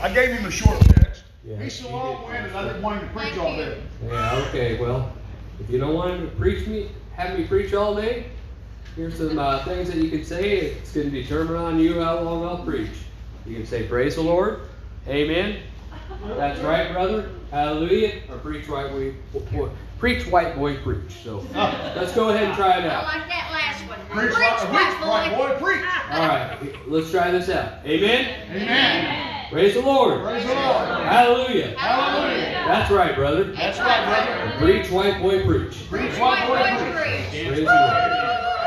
I 0.00 0.12
gave 0.12 0.30
him 0.30 0.46
a 0.46 0.50
short 0.50 0.80
text. 0.80 1.24
Yeah, 1.44 1.56
He's 1.62 1.74
so 1.80 1.90
long-winded, 1.90 2.52
I 2.54 2.66
didn't 2.66 2.82
want 2.82 3.00
him 3.00 3.08
to 3.08 3.14
preach 3.14 3.36
all 3.38 3.56
day. 3.56 3.80
Yeah, 4.06 4.44
okay, 4.48 4.78
well, 4.78 5.12
if 5.60 5.70
you 5.70 5.78
don't 5.78 5.94
want 5.94 6.20
to 6.20 6.36
preach 6.36 6.66
me, 6.66 6.90
have 7.14 7.38
me 7.38 7.44
preach 7.44 7.74
all 7.74 7.94
day, 7.94 8.26
here's 8.96 9.16
some 9.16 9.38
uh, 9.38 9.64
things 9.64 9.88
that 9.88 9.96
you 9.96 10.10
can 10.10 10.24
say. 10.24 10.58
It's 10.58 10.92
going 10.92 11.10
to 11.10 11.22
determine 11.22 11.56
on 11.56 11.80
you 11.80 12.00
how 12.00 12.20
long 12.20 12.44
I'll 12.44 12.64
preach. 12.64 12.90
You 13.46 13.56
can 13.56 13.66
say, 13.66 13.86
Praise 13.88 14.16
the 14.16 14.22
Lord, 14.22 14.60
Amen. 15.08 15.60
That's 16.36 16.60
right, 16.60 16.92
brother. 16.92 17.30
Hallelujah. 17.50 18.20
Or 18.30 18.38
preach 18.38 18.68
white 18.68 18.90
boy, 18.90 19.14
boy 19.52 19.70
preach 19.98 20.26
white 20.26 20.54
boy 20.56 20.76
preach. 20.76 21.12
So 21.24 21.44
let's 21.54 22.14
go 22.14 22.28
ahead 22.28 22.44
and 22.44 22.54
try 22.54 22.78
it 22.78 22.84
out. 22.84 23.04
I 23.04 23.14
out. 23.14 23.18
like 23.18 23.28
that 23.28 23.50
last 23.52 23.88
one. 23.88 23.98
Preach, 24.10 24.34
Preach, 24.34 24.44
white, 24.44 24.70
white 24.70 25.00
boy. 25.00 25.38
white 25.38 25.58
boy, 25.58 25.66
preach. 25.66 25.84
All 26.10 26.28
right, 26.28 26.88
let's 26.88 27.10
try 27.10 27.30
this 27.30 27.48
out. 27.48 27.84
Amen. 27.86 28.50
Amen. 28.50 29.24
Praise 29.50 29.74
the 29.74 29.80
Lord. 29.80 30.22
Praise 30.22 30.42
the 30.46 30.54
Lord. 30.54 30.88
Hallelujah. 30.88 31.78
Hallelujah. 31.78 32.64
That's 32.68 32.90
right, 32.90 33.14
brother. 33.14 33.44
That's 33.52 33.78
right, 33.78 34.04
brother. 34.04 34.58
Preach 34.58 34.90
white 34.90 35.22
boy 35.22 35.42
preach. 35.46 35.88
Preach, 35.88 36.10
Preach, 36.10 36.18
white 36.20 36.48
white 36.50 36.78
boy, 36.78 36.84
boy, 36.84 36.92
preach. 36.92 37.30
preach. 37.30 37.46
Praise 37.46 37.58
the 37.60 37.64
Lord. 37.64 37.92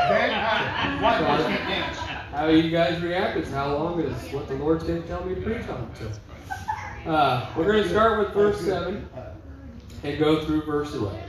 Dan, 0.08 1.02
white 1.02 1.18
boys 1.20 1.46
can't 1.46 1.68
dance. 1.68 1.96
How 2.32 2.48
you 2.48 2.70
guys 2.70 3.00
react 3.00 3.36
is 3.38 3.48
how 3.50 3.76
long 3.76 4.00
is 4.00 4.32
what 4.32 4.48
the 4.48 4.54
Lord's 4.54 4.82
going 4.82 5.02
to 5.02 5.08
tell 5.08 5.24
me 5.24 5.36
to 5.36 5.40
preach 5.40 5.68
on. 5.68 5.88
So, 5.94 7.10
uh, 7.10 7.48
we're 7.56 7.64
going 7.70 7.82
to 7.84 7.88
start 7.88 8.18
with 8.18 8.34
verse 8.34 8.60
7 8.62 9.08
and 10.02 10.18
go 10.18 10.44
through 10.44 10.64
verse 10.64 10.94
11. 10.94 11.20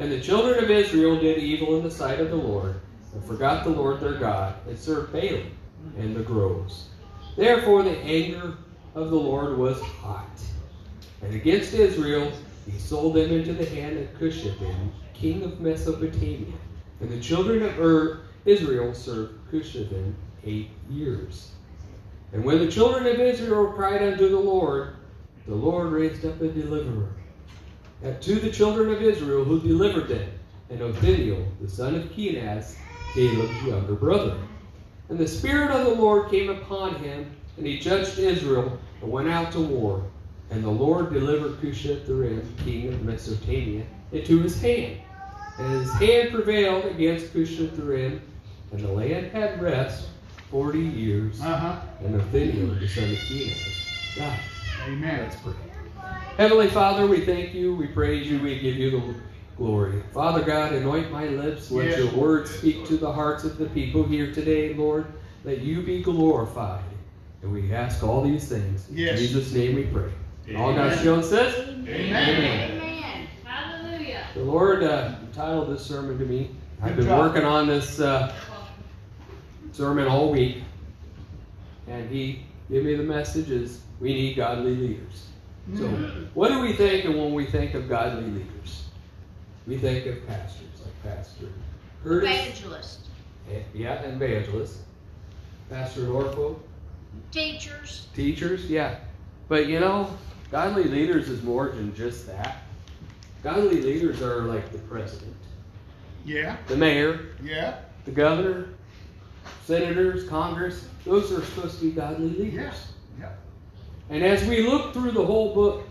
And 0.00 0.10
the 0.10 0.20
children 0.20 0.64
of 0.64 0.68
Israel 0.70 1.20
did 1.20 1.38
evil 1.38 1.76
in 1.76 1.84
the 1.84 1.90
sight 1.90 2.18
of 2.18 2.30
the 2.30 2.36
Lord, 2.36 2.80
and 3.12 3.24
forgot 3.24 3.62
the 3.62 3.70
Lord 3.70 4.00
their 4.00 4.14
God, 4.14 4.56
and 4.66 4.76
served 4.76 5.12
Baalim 5.12 5.50
and 5.96 6.16
the 6.16 6.22
groves. 6.22 6.88
Therefore 7.36 7.82
the 7.82 7.96
anger 7.98 8.56
of 8.94 9.10
the 9.10 9.16
Lord 9.16 9.58
was 9.58 9.80
hot. 9.80 10.40
And 11.22 11.34
against 11.34 11.74
Israel 11.74 12.32
he 12.70 12.78
sold 12.78 13.14
them 13.14 13.30
into 13.30 13.52
the 13.52 13.66
hand 13.66 13.98
of 13.98 14.18
Cushathan, 14.18 14.90
king 15.12 15.42
of 15.42 15.60
Mesopotamia. 15.60 16.54
And 17.00 17.10
the 17.10 17.20
children 17.20 17.62
of 17.62 17.78
Ur, 17.78 18.20
Israel 18.44 18.94
served 18.94 19.50
Cushathan 19.50 20.14
eight 20.44 20.70
years. 20.88 21.50
And 22.32 22.44
when 22.44 22.58
the 22.58 22.70
children 22.70 23.06
of 23.06 23.20
Israel 23.20 23.72
cried 23.72 24.02
unto 24.02 24.28
the 24.28 24.38
Lord, 24.38 24.96
the 25.46 25.54
Lord 25.54 25.92
raised 25.92 26.24
up 26.24 26.40
a 26.40 26.48
deliverer. 26.48 27.10
And 28.02 28.20
to 28.22 28.36
the 28.36 28.50
children 28.50 28.92
of 28.92 29.02
Israel 29.02 29.44
who 29.44 29.60
delivered 29.60 30.08
them, 30.08 30.30
and 30.70 30.80
Othniel, 30.80 31.46
the 31.60 31.68
son 31.68 31.94
of 31.94 32.04
Kenaz, 32.12 32.76
Caleb's 33.12 33.62
younger 33.62 33.94
brother. 33.94 34.36
And 35.08 35.18
the 35.18 35.28
Spirit 35.28 35.70
of 35.70 35.86
the 35.86 35.94
Lord 35.94 36.30
came 36.30 36.48
upon 36.48 36.96
him, 36.96 37.36
and 37.56 37.66
he 37.66 37.78
judged 37.78 38.18
Israel, 38.18 38.78
and 39.00 39.10
went 39.10 39.28
out 39.28 39.52
to 39.52 39.60
war. 39.60 40.04
And 40.50 40.62
the 40.62 40.70
Lord 40.70 41.12
delivered 41.12 41.60
Cushatharim, 41.60 42.44
king 42.64 42.92
of 42.92 43.02
Mesopotamia, 43.02 43.84
into 44.12 44.40
his 44.40 44.60
hand. 44.60 44.98
And 45.58 45.80
his 45.80 45.92
hand 45.94 46.32
prevailed 46.32 46.84
against 46.86 47.32
Cushatharim, 47.32 48.20
and 48.72 48.80
the 48.80 48.92
land 48.92 49.26
had 49.32 49.62
rest 49.62 50.08
forty 50.50 50.80
years. 50.80 51.40
Uh-huh. 51.40 51.80
And 52.04 52.20
Othniel, 52.20 52.74
the 52.74 52.88
son 52.88 53.04
of 53.04 53.18
Kenaz, 53.18 54.16
died. 54.16 54.40
Amen. 54.86 55.22
Let's 55.22 55.36
pray. 55.36 55.52
Heavenly 56.36 56.68
Father, 56.68 57.06
we 57.06 57.24
thank 57.24 57.54
you, 57.54 57.74
we 57.74 57.86
praise 57.86 58.26
you, 58.26 58.40
we 58.40 58.58
give 58.58 58.76
you 58.76 58.90
the 58.90 59.14
glory. 59.56 60.02
Father 60.12 60.42
God, 60.42 60.72
anoint 60.72 61.10
my 61.12 61.28
lips, 61.28 61.70
let 61.70 61.86
Yes, 61.86 61.98
your 61.98 62.12
word 62.12 62.48
speak 62.48 62.84
to 62.86 62.96
the 62.96 63.12
hearts 63.12 63.44
of 63.44 63.56
the 63.56 63.66
people 63.66 64.02
here 64.02 64.32
today, 64.32 64.74
Lord. 64.74 65.06
Let 65.44 65.60
you 65.60 65.82
be 65.82 66.02
glorified. 66.02 66.82
And 67.44 67.52
we 67.52 67.72
ask 67.74 68.02
all 68.02 68.22
these 68.22 68.48
things. 68.48 68.88
In 68.88 68.96
Yes. 68.96 69.18
Jesus' 69.18 69.52
name 69.52 69.76
we 69.76 69.84
pray. 69.84 70.10
And 70.48 70.56
All 70.56 70.70
Amen. 70.70 70.88
God's 70.88 71.02
children 71.02 71.24
says, 71.28 71.68
Amen. 71.68 72.70
Amen. 72.72 73.26
Hallelujah. 73.44 74.26
The 74.34 74.42
Lord 74.42 74.82
uh, 74.82 75.14
entitled 75.20 75.68
this 75.68 75.84
sermon 75.84 76.18
to 76.18 76.24
me. 76.24 76.50
I've 76.82 76.96
been 76.96 77.04
job. 77.06 77.18
working 77.18 77.44
on 77.46 77.66
this 77.66 78.00
uh, 78.00 78.34
sermon 79.72 80.06
all 80.08 80.30
week, 80.32 80.62
and 81.86 82.08
he 82.10 82.42
gave 82.70 82.84
me 82.84 82.94
the 82.94 83.02
message 83.02 83.50
is 83.50 83.80
we 84.00 84.12
need 84.14 84.36
godly 84.36 84.74
leaders. 84.74 85.26
So, 85.76 85.86
what 86.34 86.48
do 86.48 86.60
we 86.60 86.74
think 86.74 87.06
of 87.06 87.14
when 87.14 87.32
we 87.32 87.46
think 87.46 87.72
of 87.74 87.88
godly 87.88 88.24
leaders? 88.30 88.84
We 89.66 89.78
think 89.78 90.04
of 90.06 90.26
pastors, 90.26 90.66
like 90.84 91.16
Pastor 91.16 91.46
Curtis, 92.02 92.28
Evangelist. 92.28 93.00
eh, 93.50 93.60
yeah, 93.72 94.02
and 94.02 94.20
evangelist, 94.22 94.78
Pastor 95.70 96.02
Norfolk, 96.02 96.62
Teachers. 97.30 98.06
teachers, 98.14 98.70
yeah. 98.70 98.96
But 99.48 99.66
you 99.66 99.80
know, 99.80 100.16
godly 100.50 100.84
leaders 100.84 101.28
is 101.28 101.42
more 101.42 101.68
than 101.70 101.94
just 101.94 102.26
that. 102.26 102.62
Godly 103.42 103.80
leaders 103.82 104.22
are 104.22 104.42
like 104.42 104.70
the 104.72 104.78
president, 104.78 105.34
Yeah. 106.24 106.56
the 106.68 106.76
mayor, 106.76 107.20
Yeah. 107.42 107.76
the 108.04 108.10
governor, 108.10 108.68
senators, 109.66 110.28
Congress, 110.28 110.86
those 111.04 111.30
are 111.32 111.44
supposed 111.44 111.78
to 111.80 111.86
be 111.86 111.90
godly 111.90 112.28
leaders. 112.30 112.54
Yes. 112.54 112.92
Yeah. 113.20 113.32
And 114.10 114.22
as 114.24 114.44
we 114.44 114.66
look 114.66 114.92
through 114.94 115.10
the 115.10 115.24
whole 115.24 115.54
book, 115.54 115.86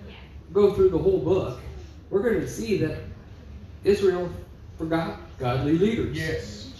go 0.51 0.73
through 0.73 0.89
the 0.89 0.97
whole 0.97 1.19
book, 1.19 1.59
we're 2.09 2.22
going 2.23 2.39
to 2.41 2.47
see 2.47 2.78
that 2.78 3.00
Israel 3.83 4.29
forgot 4.78 5.19
godly 5.39 5.78
leaders. 5.78 6.17
Yes. 6.17 6.73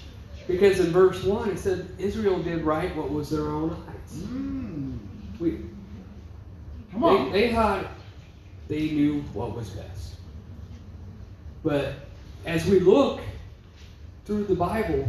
Because 0.48 0.80
in 0.80 0.88
verse 0.92 1.24
1 1.24 1.50
it 1.52 1.60
said 1.60 1.88
Israel 1.98 2.42
did 2.42 2.64
right 2.64 2.96
what 2.96 3.12
was 3.12 3.30
their 3.30 3.48
own 3.48 3.72
eyes. 3.90 3.93
Mm. 4.14 5.00
We, 5.40 5.60
Come 6.92 7.02
they, 7.02 7.08
on. 7.08 7.32
they 7.32 7.54
thought 7.54 7.86
they 8.68 8.90
knew 8.92 9.22
what 9.34 9.56
was 9.56 9.70
best. 9.72 10.16
But 11.64 11.94
as 12.46 12.66
we 12.66 12.80
look 12.80 13.22
through 14.26 14.46
the 14.46 14.56
Bible, 14.56 15.08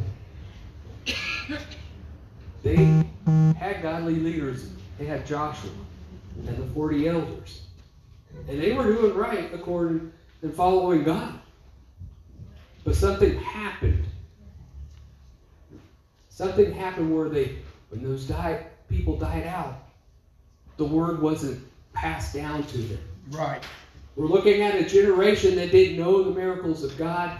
they 2.62 3.04
had 3.58 3.82
godly 3.82 4.16
leaders. 4.16 4.70
They 4.98 5.06
had 5.06 5.26
Joshua 5.26 5.70
and 6.46 6.56
the 6.56 6.66
40 6.74 7.08
elders. 7.08 7.62
And 8.48 8.60
they 8.60 8.72
were 8.72 8.84
doing 8.84 9.14
right 9.14 9.52
according 9.52 10.12
and 10.42 10.54
following 10.54 11.04
God. 11.04 11.38
But 12.84 12.96
something 12.96 13.38
happened. 13.38 14.04
Something 16.28 16.72
happened 16.72 17.14
where 17.14 17.28
they, 17.28 17.56
when 17.90 18.02
those 18.02 18.24
died, 18.24 18.66
people 18.88 19.16
died 19.16 19.46
out, 19.46 19.84
the 20.76 20.84
word 20.84 21.20
wasn't 21.20 21.64
passed 21.92 22.34
down 22.34 22.64
to 22.64 22.78
them. 22.78 22.98
Right. 23.30 23.62
We're 24.16 24.26
looking 24.26 24.62
at 24.62 24.74
a 24.74 24.84
generation 24.84 25.56
that 25.56 25.72
didn't 25.72 25.96
know 25.96 26.22
the 26.22 26.30
miracles 26.30 26.84
of 26.84 26.96
God. 26.96 27.36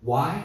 Why? 0.00 0.44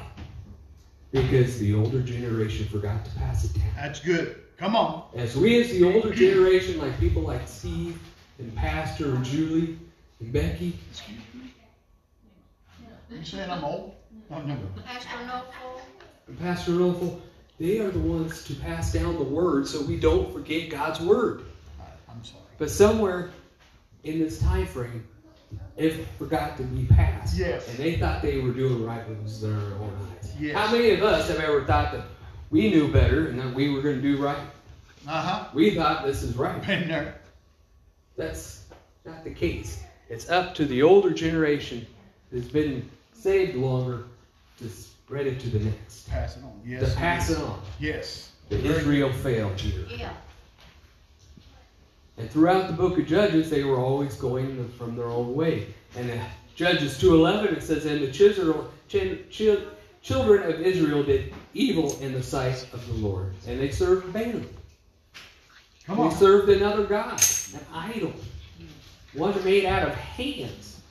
Because 1.12 1.60
the 1.60 1.74
older 1.74 2.02
generation 2.02 2.68
forgot 2.68 3.06
to 3.06 3.12
pass 3.12 3.44
it 3.46 3.54
down. 3.54 3.72
That's 3.76 4.00
good. 4.00 4.42
Come 4.58 4.76
on. 4.76 5.06
As 5.16 5.36
we, 5.36 5.62
as 5.62 5.70
the 5.72 5.84
older 5.84 6.14
generation, 6.14 6.80
like 6.80 7.00
people 7.00 7.22
like 7.24 7.48
Steve 7.48 8.00
and 8.40 8.56
Pastor 8.56 9.06
and 9.16 9.24
Julie 9.24 9.78
and 10.20 10.34
Becky, 10.34 10.78
Excuse 10.92 11.18
me. 11.34 11.54
You 13.10 13.24
saying 13.24 13.50
I'm 13.50 13.64
old? 13.64 13.96
Oh, 14.32 14.42
no. 14.42 14.56
Pastor 14.86 15.26
Norfolk. 15.26 15.54
and 16.28 16.40
Pastor 16.40 16.72
Rolfo, 16.74 17.20
they 17.60 17.80
are 17.80 17.92
the 17.92 18.00
ones 18.00 18.44
to 18.46 18.56
pass 18.56 18.94
down 18.94 19.18
the 19.18 19.24
word 19.24 19.68
so 19.68 19.82
we 19.82 19.98
don't 19.98 20.32
forget 20.32 20.70
God's 20.70 21.02
word. 21.02 21.44
I'm 22.10 22.24
sorry. 22.24 22.44
But 22.58 22.72
somewhere 22.72 23.32
in 24.04 24.20
this 24.20 24.40
time 24.40 24.66
frame, 24.66 25.06
it 25.76 26.08
forgot 26.18 26.58
to 26.58 26.64
be 26.64 26.86
passed. 26.86 27.38
Yes. 27.38 27.68
And 27.68 27.78
they 27.78 27.98
thought 27.98 28.22
they 28.22 28.40
were 28.40 28.52
doing 28.52 28.86
right 28.86 29.08
with 29.08 29.42
their 29.42 29.52
own 29.52 29.98
eyes. 30.18 30.34
Yes. 30.40 30.56
How 30.56 30.72
many 30.72 30.92
of 30.92 31.04
us 31.04 31.28
have 31.28 31.40
ever 31.40 31.66
thought 31.66 31.92
that 31.92 32.06
we 32.50 32.70
knew 32.70 32.92
better 32.92 33.28
and 33.28 33.40
that 33.40 33.54
we 33.54 33.70
were 33.70 33.82
going 33.82 33.96
to 33.96 34.02
do 34.02 34.22
right? 34.22 34.38
Uh-huh. 35.08 35.48
We 35.54 35.76
thought 35.76 36.06
this 36.06 36.24
is 36.24 36.36
right. 36.36 36.62
Been 36.66 36.88
there. 36.88 37.20
That's 38.16 38.64
not 39.06 39.24
the 39.24 39.32
case. 39.32 39.82
It's 40.10 40.30
up 40.30 40.56
to 40.56 40.66
the 40.66 40.84
older 40.84 41.12
generation 41.12 41.86
that's 42.32 42.48
been 42.48 42.90
saved 43.14 43.56
longer 43.56 44.04
to 44.60 44.70
spread 45.10 45.26
it 45.26 45.40
to 45.40 45.50
the 45.50 45.58
next. 45.58 46.08
Pass 46.08 46.38
it 46.38 46.44
on. 46.44 46.62
Yes. 46.64 46.92
to 46.92 46.96
pass 46.96 47.30
it 47.32 47.40
on. 47.40 47.60
Yes. 47.80 48.32
That 48.50 48.64
Israel 48.64 49.12
failed 49.12 49.60
here. 49.60 49.84
Yeah. 49.90 50.14
And 52.20 52.30
throughout 52.30 52.68
the 52.68 52.74
book 52.74 53.00
of 53.00 53.08
Judges, 53.08 53.50
they 53.50 53.64
were 53.64 53.80
always 53.80 54.14
going 54.14 54.70
from 54.78 54.96
their 54.96 55.08
own 55.08 55.34
way. 55.34 55.74
And 55.98 56.12
in 56.12 56.22
Judges 56.54 57.02
2.11, 57.02 57.58
it 57.58 57.64
says, 57.64 57.86
And 57.86 58.04
the 58.04 58.12
children, 58.12 58.68
chil- 58.88 59.62
children 60.04 60.44
of 60.44 60.62
Israel 60.62 61.02
did 61.02 61.34
evil 61.56 61.98
in 62.02 62.14
the 62.14 62.22
sight 62.22 62.68
of 62.72 62.86
the 62.86 62.94
Lord. 62.94 63.34
And 63.48 63.60
they 63.60 63.72
served 63.72 64.14
Balaam. 64.14 64.48
Come 65.88 66.02
on. 66.02 66.10
They 66.12 66.16
served 66.18 66.50
another 66.50 66.84
god, 66.84 67.20
an 67.56 67.66
idol, 67.74 68.14
one 69.14 69.44
made 69.44 69.66
out 69.66 69.88
of 69.88 69.96
hands. 69.96 70.82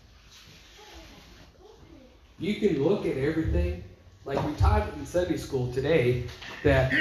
You 2.41 2.57
can 2.57 2.83
look 2.83 3.07
at 3.07 3.17
everything, 3.17 3.85
like 4.29 4.45
we 4.47 4.53
taught 4.55 4.87
in 4.95 5.07
Sunday 5.07 5.39
school 5.39 5.73
today, 5.73 6.25
that 6.63 6.93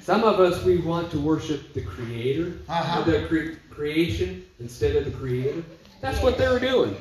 Some 0.00 0.24
of 0.24 0.40
us 0.40 0.64
we 0.64 0.78
want 0.78 1.10
to 1.10 1.18
worship 1.20 1.74
the 1.74 1.80
Creator, 1.82 2.54
Uh-huh. 2.68 3.02
the 3.02 3.26
cre- 3.28 3.58
creation 3.74 4.44
instead 4.58 4.96
of 4.96 5.04
the 5.04 5.10
Creator. 5.10 5.62
That's 6.00 6.20
what 6.22 6.38
they 6.38 6.48
were 6.48 6.58
doing. 6.60 6.96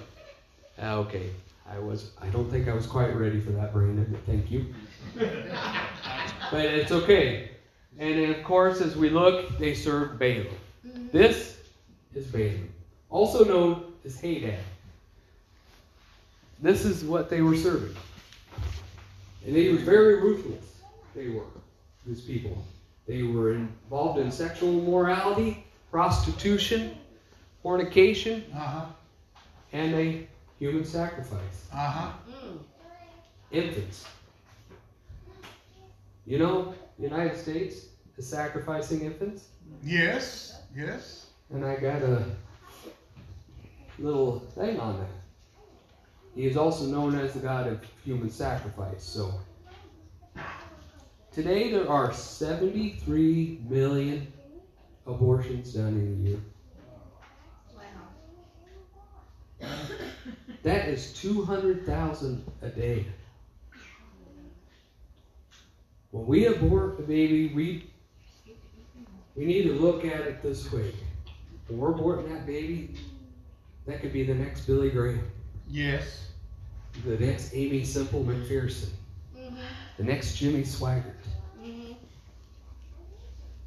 Ah, 0.79 0.95
Okay, 0.95 1.29
I 1.71 1.79
was. 1.79 2.11
I 2.21 2.27
don't 2.27 2.49
think 2.51 2.67
I 2.67 2.73
was 2.73 2.85
quite 2.85 3.15
ready 3.15 3.39
for 3.39 3.51
that, 3.51 3.71
Brandon. 3.73 4.05
But 4.11 4.21
thank 4.25 4.51
you. 4.51 4.65
but 6.51 6.65
it's 6.65 6.91
okay. 6.91 7.51
And 7.99 8.31
of 8.35 8.43
course, 8.43 8.81
as 8.81 8.95
we 8.95 9.09
look, 9.09 9.57
they 9.57 9.73
serve 9.73 10.17
Balaam. 10.19 10.47
This 11.11 11.57
is 12.13 12.25
Balaam, 12.27 12.69
also 13.09 13.43
known 13.45 13.93
as 14.05 14.19
Hadad. 14.19 14.59
This 16.61 16.83
is 16.85 17.03
what 17.03 17.29
they 17.29 17.41
were 17.41 17.55
serving. 17.57 17.95
And 19.45 19.55
they 19.55 19.69
were 19.69 19.77
very 19.77 20.21
ruthless. 20.21 20.81
They 21.15 21.29
were, 21.29 21.43
these 22.05 22.21
people. 22.21 22.63
They 23.07 23.23
were 23.23 23.53
involved 23.55 24.19
in 24.19 24.31
sexual 24.31 24.69
immorality, 24.79 25.65
prostitution, 25.89 26.95
fornication, 27.63 28.43
Uh-huh. 28.53 28.85
and 29.73 29.93
a 29.95 30.27
human 30.59 30.85
sacrifice. 30.85 31.67
Uh-huh. 31.73 32.11
Mm. 32.29 32.57
Infants. 33.51 34.05
You 36.25 36.37
know, 36.39 36.73
United 36.99 37.37
States 37.37 37.85
is 38.17 38.27
sacrificing 38.27 39.01
infants. 39.01 39.47
Yes. 39.83 40.61
Yes. 40.75 41.25
And 41.51 41.65
I 41.65 41.75
got 41.75 42.01
a 42.03 42.23
little 43.99 44.39
thing 44.55 44.79
on 44.79 44.99
that. 44.99 45.07
He 46.35 46.45
is 46.45 46.55
also 46.55 46.85
known 46.85 47.15
as 47.15 47.33
the 47.33 47.39
God 47.39 47.67
of 47.67 47.81
human 48.03 48.29
sacrifice. 48.29 49.03
So 49.03 49.33
today 51.31 51.71
there 51.71 51.89
are 51.89 52.13
73 52.13 53.61
million 53.67 54.31
abortions 55.05 55.73
done 55.73 55.87
in 55.87 56.25
a 56.25 56.29
year. 56.29 56.39
Wow. 59.61 59.77
That 60.63 60.87
is 60.87 61.13
200,000 61.13 62.51
a 62.61 62.69
day. 62.69 63.05
When 66.11 66.25
we 66.25 66.45
abort 66.45 66.99
a 66.99 67.03
baby, 67.03 67.53
we 67.53 67.87
we 69.35 69.45
need 69.45 69.63
to 69.63 69.73
look 69.73 70.03
at 70.03 70.21
it 70.21 70.41
this 70.43 70.71
way. 70.71 70.93
When 71.67 71.79
we're 71.79 71.93
aborting 71.93 72.29
that 72.29 72.45
baby, 72.45 72.95
that 73.85 74.01
could 74.01 74.11
be 74.11 74.23
the 74.23 74.35
next 74.35 74.61
Billy 74.61 74.89
Graham, 74.89 75.31
Yes. 75.71 76.27
the 77.05 77.17
next 77.17 77.53
Aimee 77.55 77.85
Semple 77.85 78.23
McPherson, 78.25 78.89
Mhm. 79.35 79.55
the 79.97 80.03
next 80.03 80.35
Jimmy 80.35 80.63
Swaggart. 80.63 81.15
Mhm. 81.63 81.95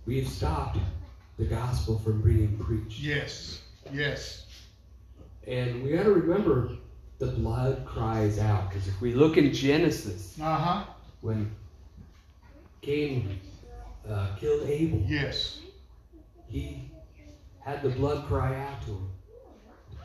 We've 0.04 0.28
stopped 0.28 0.78
the 1.38 1.46
gospel 1.46 1.98
from 1.98 2.20
being 2.20 2.58
preached. 2.58 3.00
Yes. 3.00 3.62
Yes. 3.90 4.46
And 5.46 5.82
we 5.82 5.92
got 5.92 6.02
to 6.04 6.12
remember 6.12 6.76
the 7.18 7.28
blood 7.28 7.86
cries 7.86 8.38
out. 8.38 8.68
Because 8.68 8.86
if 8.88 9.00
we 9.00 9.14
look 9.14 9.38
in 9.38 9.52
Genesis, 9.54 10.38
Uh-huh. 10.38 10.84
when 11.22 11.50
Cain 12.82 13.40
uh, 14.06 14.36
killed 14.36 14.68
Abel, 14.68 15.02
Yes. 15.08 15.60
he 16.46 16.90
had 17.60 17.82
the 17.82 17.88
blood 17.88 18.26
cry 18.26 18.54
out 18.60 18.82
to 18.82 18.90
him. 18.90 19.10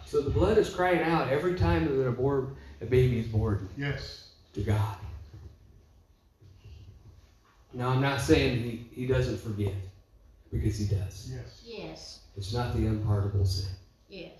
So 0.09 0.21
the 0.21 0.31
blood 0.31 0.57
is 0.57 0.69
crying 0.71 1.01
out 1.03 1.29
every 1.29 1.53
time 1.53 1.85
that 1.85 2.03
a, 2.07 2.11
born, 2.11 2.55
a 2.81 2.85
baby 2.85 3.19
is 3.19 3.27
born 3.27 3.69
Yes. 3.77 4.29
to 4.53 4.61
God. 4.61 4.95
Now, 7.73 7.89
I'm 7.89 8.01
not 8.01 8.19
saying 8.19 8.57
he, 8.63 8.87
he 8.91 9.05
doesn't 9.05 9.37
forget, 9.39 9.73
because 10.51 10.79
he 10.79 10.85
does. 10.87 11.31
Yes. 11.31 11.61
Yes. 11.63 12.19
It's 12.35 12.51
not 12.51 12.75
the 12.75 12.87
unpardonable 12.87 13.45
sin. 13.45 13.69
Yes. 14.09 14.31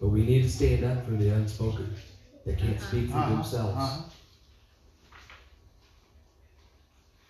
But 0.00 0.08
we 0.08 0.22
need 0.24 0.42
to 0.44 0.50
stand 0.50 0.82
up 0.82 1.04
for 1.04 1.10
the 1.10 1.28
unspoken 1.28 1.94
that 2.46 2.58
can't 2.58 2.80
speak 2.80 3.10
for 3.10 3.18
Uh-huh. 3.18 3.34
themselves. 3.34 3.76
Uh-huh. 3.76 4.02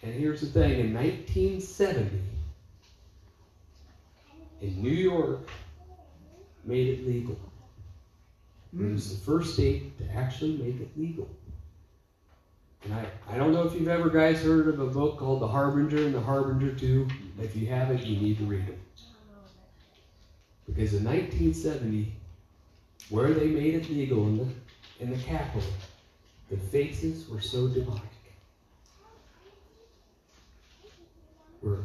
And 0.04 0.14
here's 0.14 0.40
the 0.40 0.46
thing 0.46 0.78
in 0.78 0.94
1970, 0.94 2.10
in 4.60 4.80
New 4.82 4.90
York, 4.90 5.48
made 6.66 6.88
it 6.88 7.06
legal. 7.06 7.38
It 8.72 8.78
hmm. 8.78 8.92
was 8.94 9.16
the 9.16 9.24
first 9.24 9.54
state 9.54 9.96
to 9.98 10.14
actually 10.14 10.56
make 10.56 10.80
it 10.80 10.90
legal. 10.96 11.28
And 12.84 12.94
I, 12.94 13.06
I 13.30 13.38
don't 13.38 13.52
know 13.52 13.62
if 13.62 13.74
you've 13.74 13.88
ever 13.88 14.10
guys 14.10 14.42
heard 14.42 14.68
of 14.68 14.78
a 14.78 14.86
book 14.86 15.18
called 15.18 15.40
The 15.40 15.48
Harbinger 15.48 16.04
and 16.04 16.14
The 16.14 16.20
Harbinger 16.20 16.72
2. 16.74 17.08
If 17.40 17.56
you 17.56 17.66
haven't, 17.66 18.04
you 18.04 18.20
need 18.20 18.38
to 18.38 18.44
read 18.44 18.68
it. 18.68 18.78
Because 20.66 20.94
in 20.94 21.04
1970, 21.04 22.14
where 23.10 23.32
they 23.32 23.46
made 23.46 23.74
it 23.74 23.88
legal 23.90 24.26
in 24.26 24.38
the, 24.38 24.46
in 25.00 25.10
the 25.10 25.18
capital, 25.18 25.68
the 26.50 26.56
faces 26.56 27.28
were 27.28 27.40
so 27.40 27.68
demonic. 27.68 28.02
Were 31.62 31.84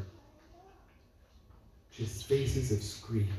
just 1.94 2.26
faces 2.26 2.72
of 2.72 2.84
screaming. 2.84 3.30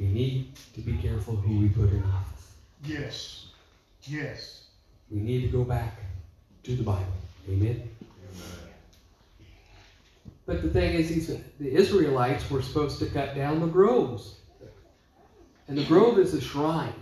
We 0.00 0.06
need 0.06 0.56
to 0.74 0.80
be 0.80 0.94
careful 0.94 1.36
who 1.36 1.58
we 1.60 1.68
put 1.68 1.90
in 1.90 2.02
office. 2.02 2.54
Yes. 2.82 3.48
Yes. 4.04 4.64
We 5.10 5.20
need 5.20 5.42
to 5.42 5.48
go 5.48 5.62
back 5.62 5.98
to 6.62 6.74
the 6.74 6.82
Bible. 6.82 7.04
Amen. 7.50 7.82
But 10.46 10.62
the 10.62 10.70
thing 10.70 10.94
is, 10.94 11.38
the 11.60 11.70
Israelites 11.70 12.50
were 12.50 12.62
supposed 12.62 12.98
to 13.00 13.06
cut 13.06 13.34
down 13.34 13.60
the 13.60 13.66
groves. 13.66 14.36
And 15.68 15.76
the 15.76 15.84
grove 15.84 16.18
is 16.18 16.32
a 16.32 16.40
shrine. 16.40 16.94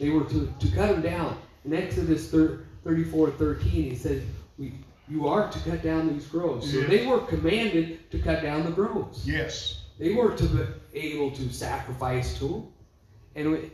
They 0.00 0.08
were 0.08 0.24
to, 0.24 0.52
to 0.58 0.68
cut 0.72 0.88
them 0.88 1.02
down. 1.02 1.38
In 1.66 1.74
Exodus 1.74 2.30
34 2.30 3.32
13, 3.32 3.70
he 3.70 3.94
says, 3.94 4.22
we, 4.58 4.72
You 5.08 5.28
are 5.28 5.50
to 5.50 5.58
cut 5.60 5.82
down 5.82 6.12
these 6.12 6.26
groves. 6.26 6.72
So 6.72 6.80
they 6.80 7.06
were 7.06 7.20
commanded 7.20 8.10
to 8.10 8.18
cut 8.18 8.42
down 8.42 8.64
the 8.64 8.70
groves. 8.70 9.28
Yes. 9.28 9.82
They 9.98 10.12
were 10.14 10.34
to 10.36 10.44
able 10.96 11.30
to 11.32 11.52
sacrifice 11.52 12.38
to 12.38 12.48
them, 12.48 12.66
and 13.34 13.52
we, 13.52 13.70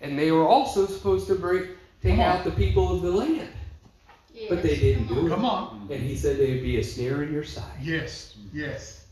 and 0.00 0.18
they 0.18 0.30
were 0.30 0.46
also 0.46 0.86
supposed 0.86 1.26
to 1.28 1.34
bring 1.34 1.62
take 2.02 2.12
Come 2.16 2.20
on. 2.20 2.26
out 2.38 2.44
the 2.44 2.50
people 2.52 2.94
of 2.94 3.02
the 3.02 3.10
land. 3.10 3.48
Yes. 4.34 4.46
But 4.50 4.62
they 4.62 4.76
didn't 4.76 5.08
do 5.08 5.26
it. 5.26 5.30
Come 5.30 5.44
on. 5.44 5.88
And 5.90 6.00
he 6.00 6.14
said 6.16 6.36
they 6.38 6.52
would 6.52 6.62
be 6.62 6.78
a 6.78 6.84
snare 6.84 7.24
in 7.24 7.32
your 7.32 7.42
side. 7.42 7.64
Yes. 7.82 8.36
Yes. 8.52 9.06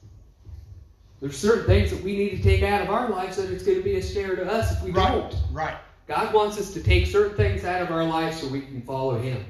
There's 1.21 1.37
certain 1.37 1.65
things 1.65 1.91
that 1.91 2.03
we 2.03 2.17
need 2.17 2.37
to 2.37 2.43
take 2.43 2.63
out 2.63 2.83
of 2.83 2.91
our 2.91 3.09
lives 3.09 3.37
that 3.39 3.51
it's 3.51 3.65
going 3.65 3.79
to 3.79 3.83
be 3.83 3.97
a 3.97 4.03
snare 4.03 4.37
to 4.37 4.45
us 4.47 4.73
if 4.73 4.83
we 4.83 4.93
Right. 4.93 5.09
don't. 5.11 5.35
Right. 5.51 5.77
God 6.07 6.33
wants 6.33 6.59
us 6.59 6.73
to 6.75 6.81
take 6.83 7.07
certain 7.07 7.37
things 7.37 7.65
out 7.65 7.83
of 7.83 7.91
our 7.91 8.05
lives 8.05 8.41
so 8.41 8.47
we 8.49 8.61
can 8.61 8.83
follow 8.83 9.19
Him. 9.19 9.45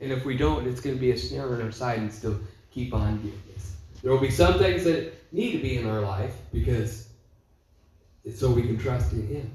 And 0.00 0.10
if 0.12 0.24
we 0.24 0.36
don't, 0.36 0.66
it's 0.66 0.80
going 0.80 0.96
to 0.96 1.00
be 1.00 1.10
a 1.10 1.18
snare 1.18 1.54
in 1.56 1.60
our 1.62 1.72
side 1.72 1.98
and 1.98 2.10
still 2.12 2.38
keep 2.70 2.94
on 2.94 3.18
doing 3.20 3.42
this. 3.52 3.74
There 4.02 4.12
will 4.12 4.20
be 4.20 4.30
some 4.30 4.58
things 4.58 4.84
that 4.84 5.12
need 5.32 5.52
to 5.52 5.58
be 5.58 5.76
in 5.76 5.86
our 5.86 6.00
life 6.00 6.34
because 6.52 7.05
it's 8.26 8.38
so 8.38 8.50
we 8.50 8.62
can 8.62 8.76
trust 8.76 9.12
in 9.12 9.26
Him. 9.26 9.50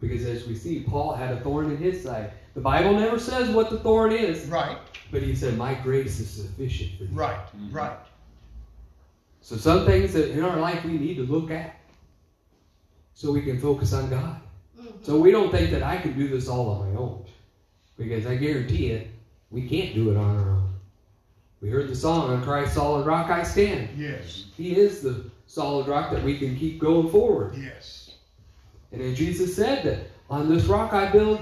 Because 0.00 0.24
as 0.24 0.46
we 0.46 0.54
see, 0.54 0.80
Paul 0.80 1.12
had 1.14 1.32
a 1.32 1.40
thorn 1.40 1.70
in 1.70 1.76
his 1.76 2.02
side. 2.02 2.32
The 2.54 2.60
Bible 2.60 2.94
never 2.94 3.18
says 3.18 3.50
what 3.50 3.68
the 3.70 3.78
thorn 3.80 4.12
is, 4.12 4.46
Right. 4.46 4.78
but 5.10 5.22
he 5.22 5.34
said, 5.34 5.58
My 5.58 5.74
grace 5.74 6.20
is 6.20 6.30
sufficient 6.30 6.96
for 6.96 7.04
you. 7.04 7.10
Right. 7.12 7.38
Right. 7.70 7.98
So 9.42 9.56
some 9.56 9.84
things 9.86 10.12
that 10.14 10.30
in 10.30 10.42
our 10.42 10.58
life 10.58 10.84
we 10.84 10.92
need 10.92 11.16
to 11.16 11.24
look 11.24 11.50
at 11.50 11.76
so 13.14 13.30
we 13.32 13.42
can 13.42 13.60
focus 13.60 13.92
on 13.92 14.08
God. 14.08 14.40
Mhm. 14.78 15.04
So 15.04 15.18
we 15.18 15.30
don't 15.30 15.50
think 15.50 15.70
that 15.72 15.82
I 15.82 15.98
can 15.98 16.18
do 16.18 16.28
this 16.28 16.48
all 16.48 16.70
on 16.70 16.92
my 16.92 16.98
own. 16.98 17.24
Because 17.98 18.24
I 18.26 18.36
guarantee 18.36 18.86
it, 18.92 19.08
we 19.50 19.68
can't 19.68 19.94
do 19.94 20.10
it 20.10 20.16
on 20.16 20.36
our 20.36 20.50
own. 20.52 20.70
We 21.60 21.68
heard 21.68 21.88
the 21.88 21.94
song, 21.96 22.30
On 22.30 22.42
Christ's 22.42 22.76
solid 22.76 23.06
rock 23.06 23.30
I 23.30 23.42
stand. 23.42 23.90
Yes. 23.98 24.46
He 24.56 24.76
is 24.76 25.02
the 25.02 25.30
solid 25.46 25.88
rock 25.88 26.10
that 26.12 26.22
we 26.22 26.38
can 26.38 26.56
keep 26.56 26.78
going 26.78 27.10
forward. 27.10 27.54
Yes. 27.56 27.99
And 28.92 29.00
then 29.00 29.14
Jesus 29.14 29.54
said 29.54 29.84
that 29.84 29.98
on 30.28 30.48
this 30.48 30.64
rock 30.64 30.92
I 30.92 31.10
build 31.10 31.40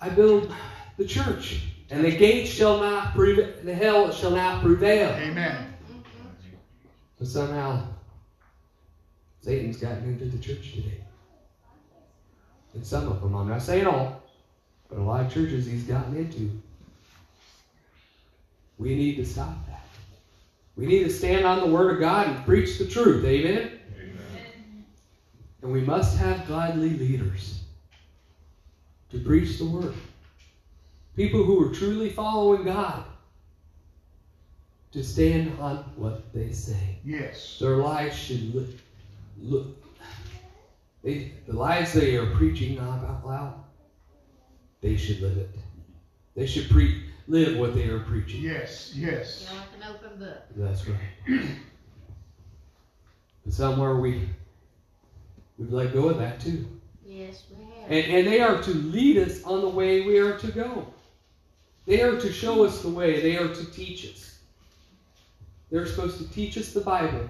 I 0.00 0.08
build 0.10 0.52
the 0.96 1.04
church. 1.04 1.62
And 1.90 2.04
the 2.04 2.10
gates 2.10 2.50
shall 2.50 2.80
not 2.80 3.14
prevail 3.14 3.52
the 3.62 3.74
hell 3.74 4.10
shall 4.12 4.30
not 4.30 4.62
prevail. 4.62 5.10
Amen. 5.10 5.74
But 7.18 7.28
somehow, 7.28 7.86
Satan's 9.40 9.76
gotten 9.76 10.04
into 10.04 10.24
the 10.24 10.38
church 10.38 10.72
today. 10.72 11.00
And 12.74 12.84
some 12.84 13.06
of 13.06 13.20
them, 13.20 13.34
I'm 13.34 13.48
not 13.48 13.62
saying 13.62 13.86
all, 13.86 14.22
but 14.88 14.98
a 14.98 15.02
lot 15.02 15.24
of 15.24 15.32
churches 15.32 15.66
he's 15.66 15.84
gotten 15.84 16.16
into. 16.16 16.50
We 18.78 18.96
need 18.96 19.16
to 19.16 19.24
stop 19.24 19.54
that. 19.68 19.86
We 20.76 20.86
need 20.86 21.04
to 21.04 21.10
stand 21.10 21.46
on 21.46 21.60
the 21.60 21.66
Word 21.66 21.94
of 21.94 22.00
God 22.00 22.26
and 22.26 22.44
preach 22.44 22.78
the 22.78 22.86
truth. 22.86 23.24
Amen? 23.24 23.78
And 25.64 25.72
we 25.72 25.80
must 25.80 26.18
have 26.18 26.46
godly 26.46 26.90
leaders 26.90 27.62
to 29.10 29.18
preach 29.18 29.56
the 29.56 29.64
Word. 29.64 29.94
People 31.16 31.42
who 31.42 31.66
are 31.66 31.74
truly 31.74 32.10
following 32.10 32.64
God 32.64 33.02
to 34.92 35.02
stand 35.02 35.58
on 35.58 35.78
what 35.96 36.30
they 36.34 36.52
say. 36.52 36.98
Yes. 37.02 37.56
Their 37.58 37.78
lives 37.78 38.14
should 38.14 38.54
look, 38.54 38.68
look 39.40 39.66
they, 41.02 41.32
the 41.46 41.54
lives 41.54 41.94
they 41.94 42.16
are 42.16 42.26
preaching 42.34 42.78
out 42.78 43.26
loud, 43.26 43.54
they 44.82 44.98
should 44.98 45.20
live 45.22 45.38
it. 45.38 45.50
They 46.36 46.46
should 46.46 46.68
pre, 46.68 47.04
live 47.26 47.56
what 47.56 47.74
they 47.74 47.88
are 47.88 48.00
preaching. 48.00 48.42
Yes. 48.42 48.92
Yes. 48.94 49.48
You're 49.48 49.60
like 49.60 49.68
an 49.80 49.96
open 49.96 50.18
book. 50.18 50.42
That's 50.56 50.86
right. 50.86 51.40
But 53.44 53.52
somewhere 53.52 53.96
we 53.96 54.26
we've 55.58 55.72
let 55.72 55.92
go 55.92 56.08
of 56.08 56.18
that 56.18 56.40
too. 56.40 56.66
Yes, 57.06 57.44
we 57.50 57.64
have. 57.64 57.90
And, 57.90 58.12
and 58.14 58.26
they 58.26 58.40
are 58.40 58.60
to 58.62 58.70
lead 58.70 59.18
us 59.18 59.42
on 59.44 59.60
the 59.60 59.68
way 59.68 60.00
we 60.02 60.18
are 60.18 60.36
to 60.38 60.52
go. 60.52 60.86
They 61.86 62.00
are 62.02 62.18
to 62.18 62.32
show 62.32 62.64
us 62.64 62.80
the 62.82 62.88
way. 62.88 63.20
They 63.20 63.36
are 63.36 63.48
to 63.48 63.70
teach 63.72 64.06
us. 64.06 64.38
They're 65.70 65.86
supposed 65.86 66.18
to 66.18 66.30
teach 66.32 66.56
us 66.56 66.72
the 66.72 66.80
Bible 66.80 67.28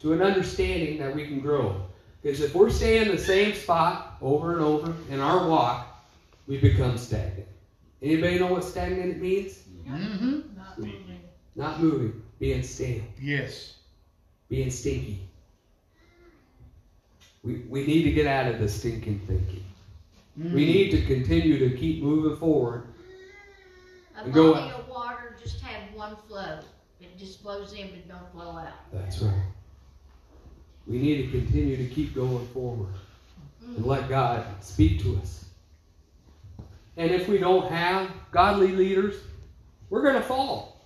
to 0.00 0.12
an 0.12 0.22
understanding 0.22 0.98
that 0.98 1.14
we 1.14 1.26
can 1.26 1.40
grow. 1.40 1.82
Because 2.22 2.40
if 2.40 2.54
we're 2.54 2.70
staying 2.70 3.02
in 3.02 3.08
the 3.08 3.18
same 3.22 3.54
spot 3.54 4.16
over 4.22 4.52
and 4.52 4.60
over 4.62 4.94
in 5.10 5.20
our 5.20 5.48
walk, 5.48 5.86
we 6.46 6.58
become 6.58 6.96
stagnant. 6.98 7.46
Anybody 8.02 8.38
know 8.38 8.46
what 8.46 8.64
stagnant 8.64 9.20
means? 9.20 9.62
Mm-hmm. 9.86 10.40
Not 10.56 10.78
moving. 10.78 11.20
Not 11.56 11.80
moving, 11.82 12.22
being 12.38 12.62
stale, 12.62 13.02
Yes. 13.20 13.74
being 14.48 14.70
stinky. 14.70 15.20
We, 17.42 17.64
we 17.68 17.86
need 17.86 18.02
to 18.04 18.12
get 18.12 18.26
out 18.26 18.52
of 18.52 18.58
the 18.58 18.68
stinking 18.68 19.20
thinking. 19.26 19.64
Mm-hmm. 20.38 20.54
We 20.54 20.66
need 20.66 20.90
to 20.90 21.02
continue 21.02 21.58
to 21.68 21.76
keep 21.76 22.02
moving 22.02 22.36
forward. 22.36 22.84
A 24.16 24.24
And 24.24 24.32
go 24.32 24.54
body 24.54 24.72
of 24.72 24.88
water 24.88 25.36
just 25.42 25.60
have 25.60 25.94
one 25.94 26.16
flow. 26.28 26.60
It 27.00 27.16
just 27.16 27.40
flows 27.42 27.72
in 27.72 27.90
but 27.90 28.08
don't 28.08 28.32
flow 28.32 28.58
out. 28.58 28.72
That's 28.92 29.20
right. 29.22 29.42
We 30.86 30.98
need 30.98 31.30
to 31.30 31.38
continue 31.38 31.76
to 31.76 31.86
keep 31.86 32.14
going 32.14 32.46
forward 32.48 32.88
and 33.62 33.76
Mm. 33.76 33.86
let 33.86 34.08
God 34.08 34.44
speak 34.60 35.02
to 35.02 35.16
us. 35.18 35.44
And 36.96 37.10
if 37.10 37.28
we 37.28 37.38
don't 37.38 37.70
have 37.70 38.10
godly 38.32 38.72
leaders, 38.72 39.16
we're 39.90 40.02
going 40.02 40.14
to 40.14 40.22
fall. 40.22 40.80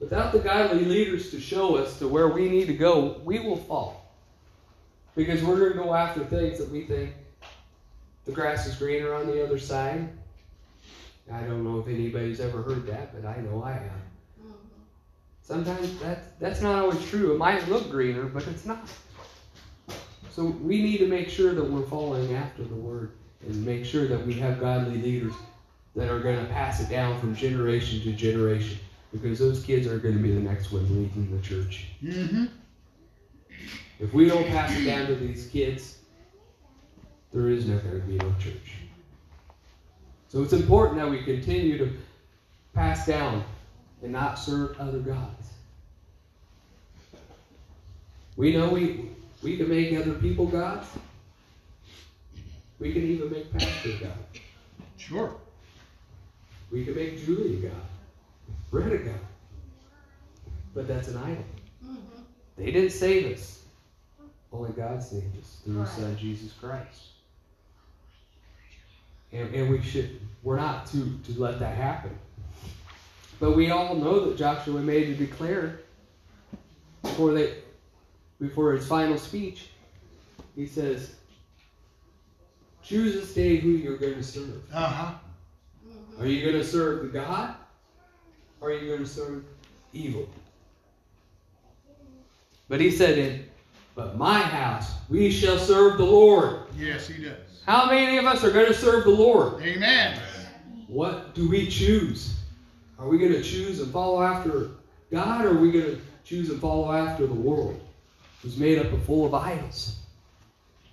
Without 0.00 0.32
the 0.32 0.38
godly 0.38 0.84
leaders 0.84 1.30
to 1.30 1.40
show 1.40 1.76
us 1.76 1.98
to 1.98 2.08
where 2.08 2.28
we 2.28 2.48
need 2.48 2.66
to 2.66 2.74
go, 2.74 3.20
we 3.24 3.38
will 3.38 3.56
fall. 3.56 4.05
Because 5.16 5.42
we're 5.42 5.58
going 5.58 5.72
to 5.72 5.78
go 5.78 5.94
after 5.94 6.24
things 6.24 6.58
that 6.58 6.70
we 6.70 6.84
think 6.84 7.12
the 8.26 8.32
grass 8.32 8.66
is 8.66 8.76
greener 8.76 9.14
on 9.14 9.26
the 9.26 9.42
other 9.42 9.58
side. 9.58 10.08
I 11.32 11.40
don't 11.40 11.64
know 11.64 11.80
if 11.80 11.88
anybody's 11.88 12.38
ever 12.38 12.62
heard 12.62 12.86
that, 12.86 13.12
but 13.14 13.28
I 13.28 13.40
know 13.40 13.64
I 13.64 13.72
have. 13.72 13.90
Sometimes 15.42 15.98
that's 16.00 16.26
that's 16.40 16.60
not 16.60 16.82
always 16.82 17.08
true. 17.08 17.32
It 17.32 17.38
might 17.38 17.68
look 17.68 17.88
greener, 17.90 18.24
but 18.24 18.46
it's 18.48 18.66
not. 18.66 18.88
So 20.30 20.44
we 20.44 20.82
need 20.82 20.98
to 20.98 21.06
make 21.06 21.28
sure 21.28 21.54
that 21.54 21.64
we're 21.64 21.86
following 21.86 22.34
after 22.34 22.64
the 22.64 22.74
word 22.74 23.12
and 23.46 23.64
make 23.64 23.84
sure 23.84 24.06
that 24.08 24.26
we 24.26 24.34
have 24.34 24.60
godly 24.60 24.98
leaders 24.98 25.32
that 25.94 26.10
are 26.10 26.18
going 26.18 26.38
to 26.38 26.52
pass 26.52 26.80
it 26.80 26.90
down 26.90 27.18
from 27.20 27.34
generation 27.34 28.00
to 28.02 28.12
generation 28.12 28.78
because 29.12 29.38
those 29.38 29.64
kids 29.64 29.86
are 29.86 29.98
going 29.98 30.16
to 30.16 30.22
be 30.22 30.32
the 30.32 30.40
next 30.40 30.72
ones 30.72 30.90
leading 30.90 31.34
the 31.34 31.42
church. 31.42 31.86
Mm-hmm. 32.02 32.46
If 33.98 34.12
we 34.12 34.28
don't 34.28 34.46
pass 34.48 34.76
it 34.76 34.84
down 34.84 35.06
to 35.06 35.14
these 35.14 35.46
kids, 35.46 35.98
there 37.32 37.48
is 37.48 37.66
never 37.66 37.80
going 37.80 38.00
to 38.00 38.06
be 38.06 38.16
no 38.16 38.34
church. 38.38 38.72
So 40.28 40.42
it's 40.42 40.52
important 40.52 40.98
that 40.98 41.08
we 41.08 41.22
continue 41.22 41.78
to 41.78 41.92
pass 42.74 43.06
down 43.06 43.42
and 44.02 44.12
not 44.12 44.38
serve 44.38 44.78
other 44.78 44.98
gods. 44.98 45.50
We 48.36 48.54
know 48.54 48.68
we 48.68 49.10
we 49.42 49.56
can 49.56 49.68
make 49.68 49.98
other 49.98 50.14
people 50.14 50.46
gods. 50.46 50.88
We 52.78 52.92
can 52.92 53.02
even 53.02 53.30
make 53.30 53.50
Pastor 53.52 53.92
God. 54.00 54.40
Sure. 54.98 55.36
We 56.70 56.84
can 56.84 56.94
make 56.94 57.24
Julie 57.24 57.58
a 57.58 57.68
god. 57.68 57.82
Brett 58.70 58.92
a 58.92 58.98
god. 58.98 59.20
But 60.74 60.86
that's 60.86 61.08
an 61.08 61.16
idol. 61.16 61.44
Mhm. 61.82 61.96
They 62.56 62.70
didn't 62.70 62.90
save 62.90 63.32
us. 63.32 63.62
Only 64.52 64.72
God 64.72 65.02
saved 65.02 65.38
us 65.38 65.60
through 65.64 65.80
His 65.80 65.90
Son 65.90 66.16
Jesus 66.16 66.52
Christ. 66.52 67.02
And, 69.32 69.54
and 69.54 69.70
we 69.70 69.82
should 69.82 70.20
we're 70.42 70.56
not 70.56 70.86
to, 70.86 71.18
to 71.24 71.40
let 71.40 71.58
that 71.58 71.76
happen. 71.76 72.16
But 73.40 73.56
we 73.56 73.70
all 73.70 73.96
know 73.96 74.26
that 74.26 74.38
Joshua 74.38 74.80
made 74.80 75.08
a 75.08 75.14
declare 75.14 75.80
before 77.02 77.32
they 77.32 77.54
before 78.40 78.72
his 78.72 78.86
final 78.86 79.18
speech. 79.18 79.68
He 80.54 80.66
says, 80.66 81.16
Choose 82.82 83.14
this 83.14 83.34
day 83.34 83.56
who 83.56 83.70
you're 83.70 83.98
going 83.98 84.14
to 84.14 84.22
serve. 84.22 84.62
Uh-huh. 84.72 85.14
Are 86.20 86.26
you 86.26 86.42
going 86.42 86.62
to 86.62 86.64
serve 86.64 87.02
the 87.02 87.08
God? 87.08 87.56
Or 88.60 88.70
are 88.70 88.72
you 88.72 88.86
going 88.86 89.02
to 89.02 89.06
serve 89.06 89.44
evil? 89.92 90.28
But 92.68 92.80
he 92.80 92.90
said 92.90 93.18
it, 93.18 93.50
but 93.96 94.16
my 94.18 94.38
house, 94.38 94.92
we 95.08 95.30
shall 95.30 95.58
serve 95.58 95.96
the 95.96 96.04
Lord. 96.04 96.60
Yes, 96.76 97.08
he 97.08 97.24
does. 97.24 97.38
How 97.66 97.86
many 97.86 98.18
of 98.18 98.26
us 98.26 98.44
are 98.44 98.52
going 98.52 98.66
to 98.66 98.74
serve 98.74 99.04
the 99.04 99.10
Lord? 99.10 99.60
Amen. 99.62 100.20
What 100.86 101.34
do 101.34 101.48
we 101.48 101.66
choose? 101.66 102.36
Are 102.98 103.08
we 103.08 103.18
going 103.18 103.32
to 103.32 103.42
choose 103.42 103.80
and 103.80 103.90
follow 103.90 104.22
after 104.22 104.70
God, 105.10 105.46
or 105.46 105.56
are 105.56 105.60
we 105.60 105.72
going 105.72 105.96
to 105.96 106.00
choose 106.24 106.50
and 106.50 106.60
follow 106.60 106.92
after 106.92 107.26
the 107.26 107.34
world, 107.34 107.80
who's 108.42 108.58
made 108.58 108.78
up 108.78 108.92
of 108.92 109.02
full 109.04 109.24
of 109.24 109.34
idols? 109.34 109.96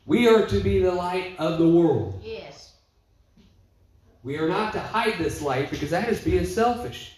We 0.05 0.27
are 0.27 0.45
to 0.47 0.59
be 0.61 0.79
the 0.79 0.91
light 0.91 1.35
of 1.37 1.59
the 1.59 1.67
world. 1.67 2.21
Yes. 2.23 2.73
We 4.23 4.37
are 4.37 4.47
not 4.47 4.71
to 4.73 4.79
hide 4.79 5.17
this 5.17 5.41
light 5.41 5.69
because 5.69 5.89
that 5.89 6.07
is 6.07 6.21
being 6.21 6.45
selfish. 6.45 7.17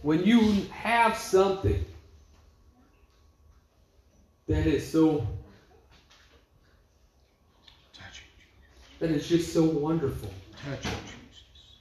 When 0.00 0.24
you 0.24 0.62
have 0.70 1.16
something 1.16 1.84
that 4.48 4.66
is 4.66 4.90
so 4.90 5.26
Touch 7.92 8.22
that 8.98 9.10
is 9.10 9.28
just 9.28 9.52
so 9.52 9.62
wonderful. 9.64 10.30
Touch 10.64 10.86
it, 10.86 10.98
Jesus. 11.04 11.76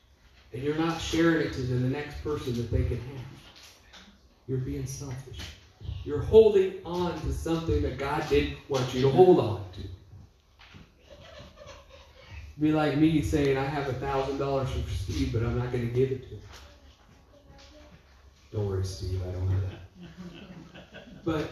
and 0.54 0.62
you're 0.64 0.76
not 0.78 1.02
sharing 1.02 1.48
it 1.48 1.54
to 1.54 1.62
the 1.62 1.76
next 1.88 2.22
person 2.24 2.56
that 2.58 2.70
they 2.70 2.84
can 2.84 2.98
have, 2.98 3.26
you're 4.48 4.60
being 4.60 4.86
selfish. 4.86 5.40
You're 6.04 6.22
holding 6.22 6.76
on 6.86 7.20
to 7.22 7.34
something 7.34 7.82
that 7.82 7.98
God 7.98 8.24
didn't 8.30 8.58
want 8.70 8.94
you 8.94 9.02
to 9.02 9.10
hold 9.10 9.40
on 9.40 9.64
to. 9.74 9.82
Be 12.60 12.72
like 12.72 12.98
me 12.98 13.22
saying, 13.22 13.58
I 13.58 13.66
have 13.66 13.88
a 13.88 13.94
thousand 13.94 14.38
dollars 14.40 14.70
for 14.72 14.90
Steve, 14.90 15.32
but 15.34 15.44
I'm 15.44 15.58
not 15.58 15.72
going 15.72 15.88
to 15.88 15.94
give 15.94 16.12
it 16.12 16.24
to 16.24 16.30
him. 16.30 16.42
Don't 18.52 18.68
worry, 18.68 18.86
Steve, 18.86 19.22
I 19.28 19.32
don't 19.32 19.48
have 19.50 19.62
that. 19.62 21.26
But 21.26 21.52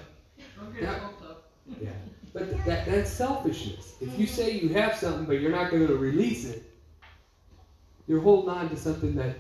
Yeah, 1.81 1.91
but 2.33 2.65
that 2.65 2.85
that's 2.85 3.09
selfishness. 3.09 3.95
If 4.01 4.17
you 4.19 4.27
say 4.27 4.51
you 4.51 4.69
have 4.69 4.95
something 4.95 5.25
but 5.25 5.39
you're 5.41 5.51
not 5.51 5.71
going 5.71 5.87
to 5.87 5.95
release 5.95 6.45
it, 6.45 6.63
you're 8.07 8.21
holding 8.21 8.49
on 8.49 8.69
to 8.69 8.77
something 8.77 9.15
that 9.15 9.35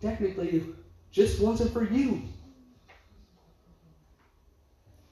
technically 0.00 0.64
just 1.10 1.40
wasn't 1.40 1.72
for 1.72 1.84
you. 1.84 2.22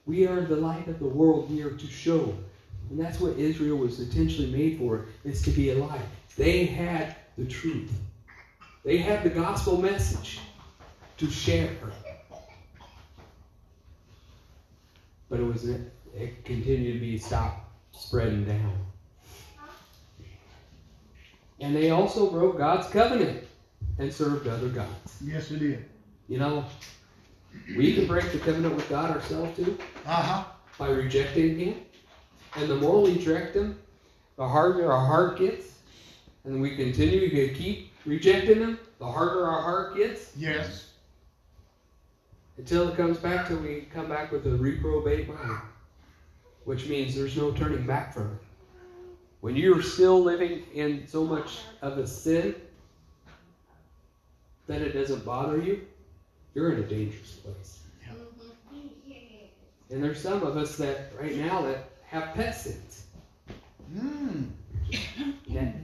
We 0.07 0.27
are 0.27 0.43
the 0.43 0.57
light 0.57 0.87
of 0.89 0.99
the 0.99 1.07
world. 1.07 1.49
here 1.49 1.71
to 1.71 1.87
show. 1.87 2.35
And 2.91 3.01
that's 3.01 3.21
what 3.21 3.39
Israel 3.39 3.79
was 3.79 4.01
intentionally 4.01 4.51
made 4.51 4.79
for, 4.79 5.07
is 5.25 5.41
to 5.43 5.51
be 5.51 5.71
a 5.71 5.75
light. 5.77 6.03
They 6.37 6.67
had 6.67 7.17
the 7.39 7.47
truth. 7.47 7.91
They 8.85 8.99
had 8.99 9.23
the 9.23 9.31
gospel 9.31 9.81
message 9.81 10.41
to 11.17 11.31
share. 11.31 11.71
But 15.29 15.41
it 15.41 15.45
was 15.45 15.65
it 15.67 16.45
continued 16.45 16.95
to 16.95 17.01
be 17.01 17.19
stopped 17.19 17.61
spreading 17.93 18.45
down. 18.45 18.73
And 21.61 21.75
they 21.75 21.91
also 21.91 22.31
broke 22.31 22.59
God's 22.59 22.89
covenant 22.89 23.45
and 23.99 24.13
served 24.13 24.47
other 24.47 24.69
gods. 24.69 25.17
Yes, 25.25 25.51
it 25.51 25.61
did. 25.61 25.85
You 26.29 26.39
know, 26.39 26.65
we 27.77 27.95
can 27.95 28.07
break 28.07 28.33
the 28.33 28.39
covenant 28.39 28.75
with 28.75 28.89
God 28.89 29.11
ourselves 29.11 29.57
too 29.57 29.79
Uh-huh. 30.05 30.45
by 30.79 30.89
rejecting 30.91 31.59
Him. 31.59 31.75
And 32.57 32.69
the 32.69 32.77
more 32.77 33.03
we 33.03 33.13
reject 33.15 33.55
Him, 33.57 33.79
the 34.37 34.47
harder 34.47 34.91
our 34.93 35.07
heart 35.07 35.39
gets. 35.39 35.79
And 36.45 36.61
we 36.61 36.77
continue 36.77 37.31
to 37.31 37.55
keep 37.55 37.93
rejecting 38.05 38.59
Him, 38.59 38.79
the 38.99 39.07
harder 39.07 39.47
our 39.47 39.63
heart 39.63 39.97
gets 39.97 40.37
Yes. 40.37 40.91
Until 42.57 42.89
it 42.89 42.97
comes 42.97 43.19
back 43.19 43.47
till 43.47 43.59
we 43.59 43.83
come 43.93 44.09
back 44.09 44.31
with 44.31 44.47
a 44.47 44.51
reprobate 44.57 45.29
mind, 45.29 45.61
which 46.65 46.87
means 46.87 47.15
there's 47.15 47.37
no 47.37 47.51
turning 47.51 47.85
back 47.87 48.13
from 48.13 48.31
it. 48.33 48.39
When 49.41 49.57
you're 49.57 49.83
still 49.83 50.23
living 50.23 50.63
in 50.73 51.07
so 51.07 51.25
much 51.25 51.61
of 51.83 51.99
a 51.99 52.07
sin, 52.07 52.55
that 54.67 54.81
it 54.81 54.93
doesn't 54.93 55.25
bother 55.25 55.59
you, 55.59 55.79
you're 56.55 56.71
in 56.71 56.79
a 56.79 56.83
dangerous 56.83 57.33
place. 57.33 57.81
Mhm. 58.07 59.49
And 59.91 60.03
there's 60.03 60.19
some 60.19 60.43
of 60.43 60.57
us 60.57 60.77
that 60.77 61.13
right 61.21 61.35
now 61.35 61.61
that 61.63 61.81
have 62.07 62.33
pet 62.33 62.55
sins. 62.55 63.03
Mm. 63.93 64.49
It. 65.47 65.75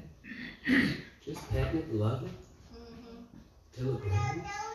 Just 1.25 1.49
petting 1.51 1.81
it, 1.81 1.93
love 1.93 2.23
it, 2.23 2.31
Mhm. 2.75 3.25
till 3.73 3.95
it 3.95 4.01
grows. 4.01 4.70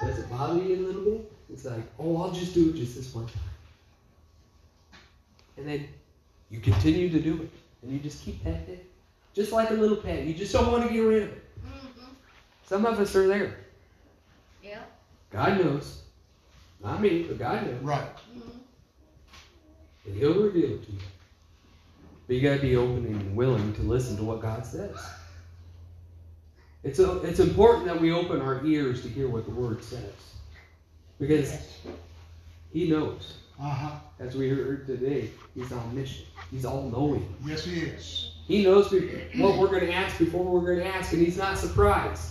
Does 0.00 0.18
it 0.18 0.30
bother 0.30 0.62
you 0.62 0.76
a 0.76 0.82
little 0.86 1.02
bit? 1.02 1.32
It's 1.52 1.64
like, 1.64 1.82
oh, 1.98 2.22
I'll 2.22 2.30
just 2.30 2.54
do 2.54 2.70
it 2.70 2.76
just 2.76 2.96
this 2.96 3.14
one 3.14 3.26
time. 3.26 3.36
And 5.56 5.66
then 5.66 5.88
you 6.50 6.60
continue 6.60 7.08
to 7.10 7.20
do 7.20 7.42
it. 7.42 7.50
And 7.82 7.92
you 7.92 7.98
just 7.98 8.22
keep 8.22 8.42
petting 8.44 8.74
it. 8.74 8.86
Just 9.34 9.52
like 9.52 9.70
a 9.70 9.74
little 9.74 9.96
pet. 9.96 10.24
You 10.24 10.34
just 10.34 10.52
don't 10.52 10.70
want 10.70 10.86
to 10.86 10.92
get 10.92 11.00
rid 11.00 11.22
of 11.24 11.28
it. 11.30 11.44
Mhm. 11.64 12.04
Some 12.66 12.86
of 12.86 12.98
us 12.98 13.14
are 13.16 13.26
there. 13.26 13.56
Yeah. 14.62 14.82
God 15.30 15.58
knows. 15.58 16.02
Not 16.82 17.00
me, 17.00 17.24
but 17.24 17.38
God 17.38 17.66
knows. 17.66 17.82
Right. 17.82 18.16
Mhm. 18.36 18.50
And 20.06 20.16
He'll 20.16 20.42
reveal 20.42 20.74
it 20.74 20.86
to 20.86 20.92
you. 20.92 20.98
But 22.26 22.36
you 22.36 22.42
gotta 22.42 22.60
be 22.60 22.76
open 22.76 23.06
and 23.06 23.36
willing 23.36 23.74
to 23.74 23.82
listen 23.82 24.16
to 24.18 24.22
what 24.22 24.40
God 24.40 24.64
says. 24.64 24.96
It's, 26.88 27.00
a, 27.00 27.18
it's 27.18 27.38
important 27.38 27.84
that 27.84 28.00
we 28.00 28.12
open 28.12 28.40
our 28.40 28.64
ears 28.64 29.02
to 29.02 29.08
hear 29.10 29.28
what 29.28 29.44
the 29.44 29.50
Word 29.50 29.84
says. 29.84 30.14
Because 31.20 31.52
He 32.72 32.88
knows. 32.88 33.34
Uh 33.60 33.68
huh. 33.68 33.96
As 34.18 34.34
we 34.34 34.48
heard 34.48 34.86
today, 34.86 35.28
He's 35.54 35.70
omniscient. 35.70 36.28
He's 36.50 36.64
all 36.64 36.84
knowing. 36.84 37.34
Yes, 37.44 37.66
he 37.66 37.80
is. 37.80 38.32
He 38.46 38.64
knows 38.64 38.90
what 38.90 39.58
we're 39.58 39.66
going 39.66 39.84
to 39.84 39.92
ask 39.92 40.16
before 40.16 40.42
we're 40.42 40.64
going 40.64 40.78
to 40.78 40.86
ask, 40.86 41.12
and 41.12 41.20
He's 41.20 41.36
not 41.36 41.58
surprised. 41.58 42.30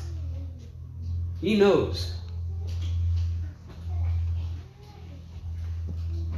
He 1.40 1.60
knows. 1.60 2.16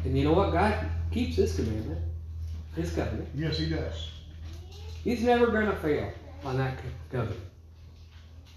And 0.03 0.17
you 0.17 0.25
know 0.25 0.33
what? 0.33 0.51
God 0.51 0.75
keeps 1.09 1.37
His 1.37 1.55
commandment, 1.55 2.01
His 2.75 2.91
covenant. 2.91 3.29
Yes, 3.33 3.57
he 3.57 3.69
does. 3.69 4.09
He's 5.05 5.23
never 5.23 5.47
going 5.47 5.67
to 5.67 5.75
fail 5.77 6.11
on 6.43 6.57
that 6.57 6.77
co- 6.79 7.17
covenant. 7.19 7.48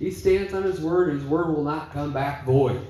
He 0.03 0.11
stands 0.11 0.53
on 0.53 0.65
His 0.65 0.81
word, 0.81 1.11
and 1.11 1.21
His 1.21 1.31
word 1.31 1.55
will 1.55 1.63
not 1.63 1.93
come 1.93 2.13
back 2.13 2.45
void. 2.45 2.85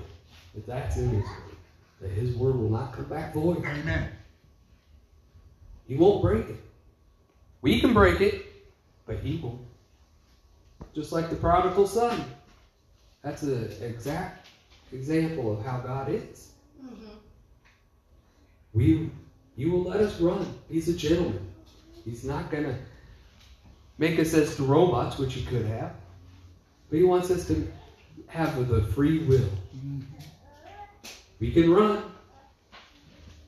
If 0.57 0.65
that's 0.65 0.97
in 0.97 1.11
His 1.11 1.25
word, 1.25 1.57
that 2.01 2.11
His 2.11 2.35
word 2.35 2.57
will 2.57 2.71
not 2.71 2.95
come 2.95 3.05
back 3.05 3.35
void. 3.35 3.59
Amen. 3.59 4.09
He 5.87 5.97
won't 5.97 6.23
break 6.23 6.49
it. 6.49 6.57
We 7.61 7.81
can 7.81 7.93
break 7.93 8.23
it, 8.23 8.47
but 9.05 9.19
He 9.19 9.37
won't. 9.37 9.61
Just 10.95 11.13
like 11.13 11.29
the 11.29 11.37
prodigal 11.37 11.87
son. 11.87 12.25
That's 13.21 13.43
an 13.43 13.71
exact 13.83 14.49
example 14.91 15.53
of 15.53 15.63
how 15.67 15.81
God 15.81 16.09
is. 16.09 16.53
Mhm. 16.83 17.11
We, 18.73 19.11
He 19.55 19.67
will 19.67 19.83
let 19.83 20.01
us 20.01 20.19
run. 20.19 20.47
He's 20.71 20.89
a 20.89 20.95
gentleman. 20.95 21.47
He's 22.07 22.25
not 22.25 22.51
going 22.51 22.65
to 22.65 22.75
make 23.99 24.19
us 24.19 24.33
as 24.33 24.57
the 24.57 24.63
robots, 24.63 25.19
which 25.19 25.35
He 25.35 25.45
could 25.45 25.67
have. 25.67 25.93
But 26.93 26.99
He 26.99 27.05
wants 27.05 27.31
us 27.31 27.47
to 27.47 27.73
have 28.27 28.69
the 28.69 28.83
free 28.83 29.25
will. 29.25 29.49
We 31.41 31.51
can 31.51 31.73
run. 31.73 32.03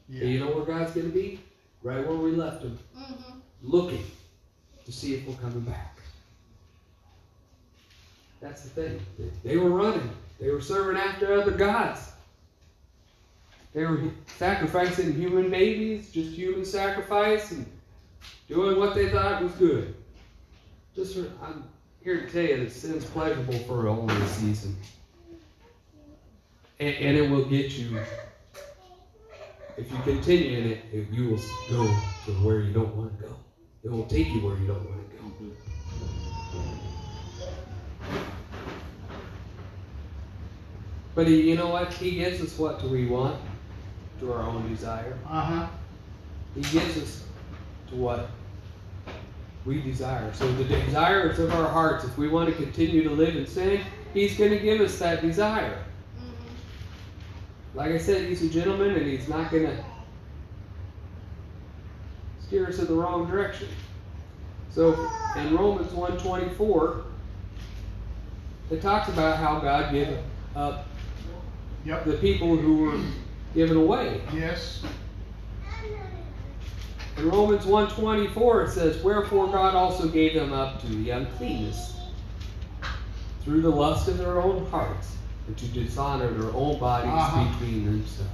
And 0.09 0.17
Yeah. 0.17 0.25
you 0.25 0.41
know 0.41 0.57
where 0.57 0.65
God's 0.65 0.95
going 0.95 1.13
to 1.13 1.13
be? 1.13 1.41
Right 1.83 2.09
where 2.09 2.17
we 2.17 2.31
left 2.31 2.63
Him. 2.63 2.79
Mhm. 2.97 3.43
looking 3.61 4.03
to 4.87 4.93
see 4.93 5.15
if 5.15 5.27
we're 5.27 5.35
coming 5.35 5.61
back. 5.61 5.99
That's 8.41 8.63
the 8.63 8.71
thing. 8.71 9.01
They 9.43 9.59
were 9.59 9.69
running. 9.69 10.11
They 10.41 10.51
were 10.51 10.63
serving 10.63 10.97
after 10.99 11.35
other 11.35 11.53
gods. 11.53 12.13
They 13.75 13.85
were 13.85 14.11
sacrificing 14.39 15.13
human 15.13 15.51
babies, 15.51 16.11
just 16.11 16.31
human 16.31 16.65
sacrifice, 16.65 17.53
and 17.53 17.67
doing 18.49 18.79
what 18.79 18.95
they 18.95 19.11
thought 19.11 19.43
was 19.43 19.53
good. 19.53 19.95
Just 20.97 21.15
for, 21.17 21.31
I'm 21.43 21.65
here 22.05 22.21
to 22.21 22.31
tell 22.31 22.43
you 22.43 22.63
that 22.63 22.71
sin's 22.71 23.05
pleasurable 23.07 23.59
for 23.61 23.89
only 23.89 24.15
a 24.15 24.29
season. 24.29 24.77
And, 26.79 26.95
and 26.97 27.17
it 27.17 27.31
will 27.31 27.47
get 27.47 27.73
you, 27.79 27.99
if 29.79 29.91
you 29.91 29.99
continue 30.05 30.59
in 30.59 30.71
it, 30.73 31.09
you 31.11 31.31
will 31.31 31.41
go 31.71 31.87
to 32.27 32.33
where 32.45 32.61
you 32.61 32.75
don't 32.75 32.95
want 32.95 33.19
to 33.19 33.25
go. 33.25 33.35
It 33.83 33.91
will 33.91 34.05
take 34.05 34.29
you 34.29 34.41
where 34.41 34.57
you 34.59 34.67
don't 34.67 34.85
want 34.85 35.11
to 35.11 35.17
go. 35.17 35.25
But 41.15 41.29
he, 41.29 41.49
you 41.49 41.57
know 41.57 41.69
what? 41.69 41.93
He 41.93 42.17
gives 42.17 42.41
us 42.41 42.59
what 42.59 42.81
do 42.81 42.89
we 42.89 43.07
want? 43.07 43.41
To 44.21 44.33
our 44.33 44.43
own 44.43 44.69
desire. 44.69 45.17
Uh 45.29 45.41
huh. 45.41 45.67
He 46.55 46.63
gives 46.63 46.99
us 46.99 47.25
to 47.89 47.97
what 47.97 48.31
we 49.65 49.81
desire. 49.81 50.33
So 50.35 50.51
the 50.53 50.65
desires 50.65 51.39
of 51.39 51.53
our 51.53 51.69
hearts, 51.69 52.05
if 52.05 52.17
we 52.19 52.29
want 52.29 52.49
to 52.51 52.55
continue 52.55 53.03
to 53.03 53.11
live 53.11 53.37
in 53.37 53.47
sin, 53.47 53.81
He's 54.13 54.37
going 54.37 54.51
to 54.51 54.59
give 54.59 54.81
us 54.81 54.99
that 54.99 55.23
desire. 55.23 55.79
Like 57.75 57.93
I 57.93 57.99
said, 57.99 58.29
He's 58.29 58.43
a 58.43 58.49
gentleman 58.49 58.91
and 58.91 59.07
He's 59.07 59.29
not 59.29 59.51
going 59.51 59.65
to 59.65 59.85
steer 62.47 62.69
us 62.69 62.79
in 62.79 62.87
the 62.87 62.95
wrong 62.95 63.29
direction. 63.29 63.69
So 64.71 64.93
in 65.37 65.57
Romans 65.57 65.91
1.24, 65.93 67.03
it 68.71 68.83
talks 68.83 69.09
about 69.09 69.37
how 69.39 69.61
God 69.61 69.93
gave 69.93 70.17
up 70.57 70.87
Yep. 71.85 72.05
the 72.07 72.15
people 72.15 72.57
who 72.57 72.77
were 72.79 73.01
given 73.55 73.77
away. 73.77 74.21
Yes. 74.33 74.83
In 77.17 77.29
Romans 77.31 77.65
1.24 77.65 78.67
it 78.69 78.71
says, 78.71 79.03
Wherefore 79.03 79.47
God 79.49 79.75
also 79.75 80.09
gave 80.09 80.35
them 80.35 80.53
up 80.53 80.81
to 80.81 80.87
the 80.89 81.11
uncleanness 81.11 81.93
through 83.45 83.61
the 83.61 83.71
lust 83.71 84.09
of 84.09 84.19
their 84.19 84.41
own 84.41 84.65
hearts, 84.67 85.17
and 85.47 85.57
to 85.59 85.67
dishonor 85.67 86.29
their 86.33 86.51
own 86.55 86.79
bodies 86.81 87.11
Uh-huh. 87.13 87.53
between 87.59 87.85
themselves. 87.85 88.31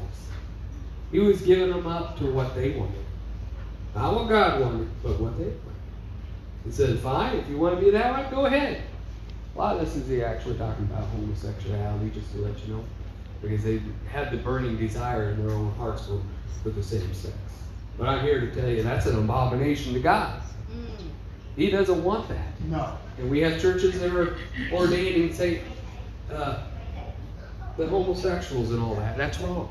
He 1.11 1.19
was 1.19 1.43
giving 1.43 1.71
them 1.71 1.87
up 1.87 2.17
to 2.21 2.25
what 2.33 2.55
they 2.55 2.71
wanted. 2.71 3.05
Not 3.95 4.15
what 4.15 4.29
God 4.29 4.61
wanted, 4.61 4.89
but 5.03 5.19
what 5.21 5.37
they 5.37 5.45
wanted. 5.45 5.61
He 6.65 6.71
said, 6.71 6.99
Fine, 7.01 7.37
if 7.39 7.49
you 7.49 7.59
want 7.59 7.79
to 7.79 7.85
be 7.85 7.91
that 7.91 8.15
way, 8.15 8.31
go 8.31 8.47
ahead. 8.47 8.83
A 9.55 9.59
lot 9.59 9.75
of 9.77 9.81
this 9.85 9.97
is 9.97 10.09
he 10.09 10.23
actually 10.23 10.57
talking 10.57 10.85
about 10.85 11.05
homosexuality, 11.09 12.11
just 12.11 12.31
to 12.33 12.39
let 12.39 12.55
you 12.67 12.75
know. 12.75 12.85
Because 13.43 13.65
they 13.65 13.83
had 14.09 14.31
the 14.31 14.37
burning 14.37 14.77
desire 14.77 15.31
in 15.31 15.45
their 15.45 15.55
own 15.57 15.73
hearts 15.73 16.07
for, 16.07 16.21
for 16.63 16.69
the 16.71 16.83
same 16.83 17.13
sex. 17.13 17.35
But 18.01 18.09
I'm 18.09 18.25
here 18.25 18.41
to 18.41 18.55
tell 18.55 18.67
you 18.67 18.83
that's 18.83 19.05
an 19.05 19.19
abomination 19.19 19.93
to 19.93 20.01
God. 20.01 20.41
Mm. 20.73 21.11
He 21.55 21.71
doesn't 21.71 22.03
want 22.03 22.31
that. 22.31 22.59
No. 22.63 22.97
And 23.19 23.29
we 23.29 23.41
have 23.41 23.61
churches 23.61 24.01
that 24.01 24.11
are 24.17 24.39
ordaining, 24.73 25.35
say, 25.35 25.61
uh, 26.33 26.63
the 27.77 27.87
homosexuals 27.87 28.71
and 28.71 28.83
all 28.83 28.95
that. 28.95 29.19
That's 29.19 29.39
wrong. 29.41 29.71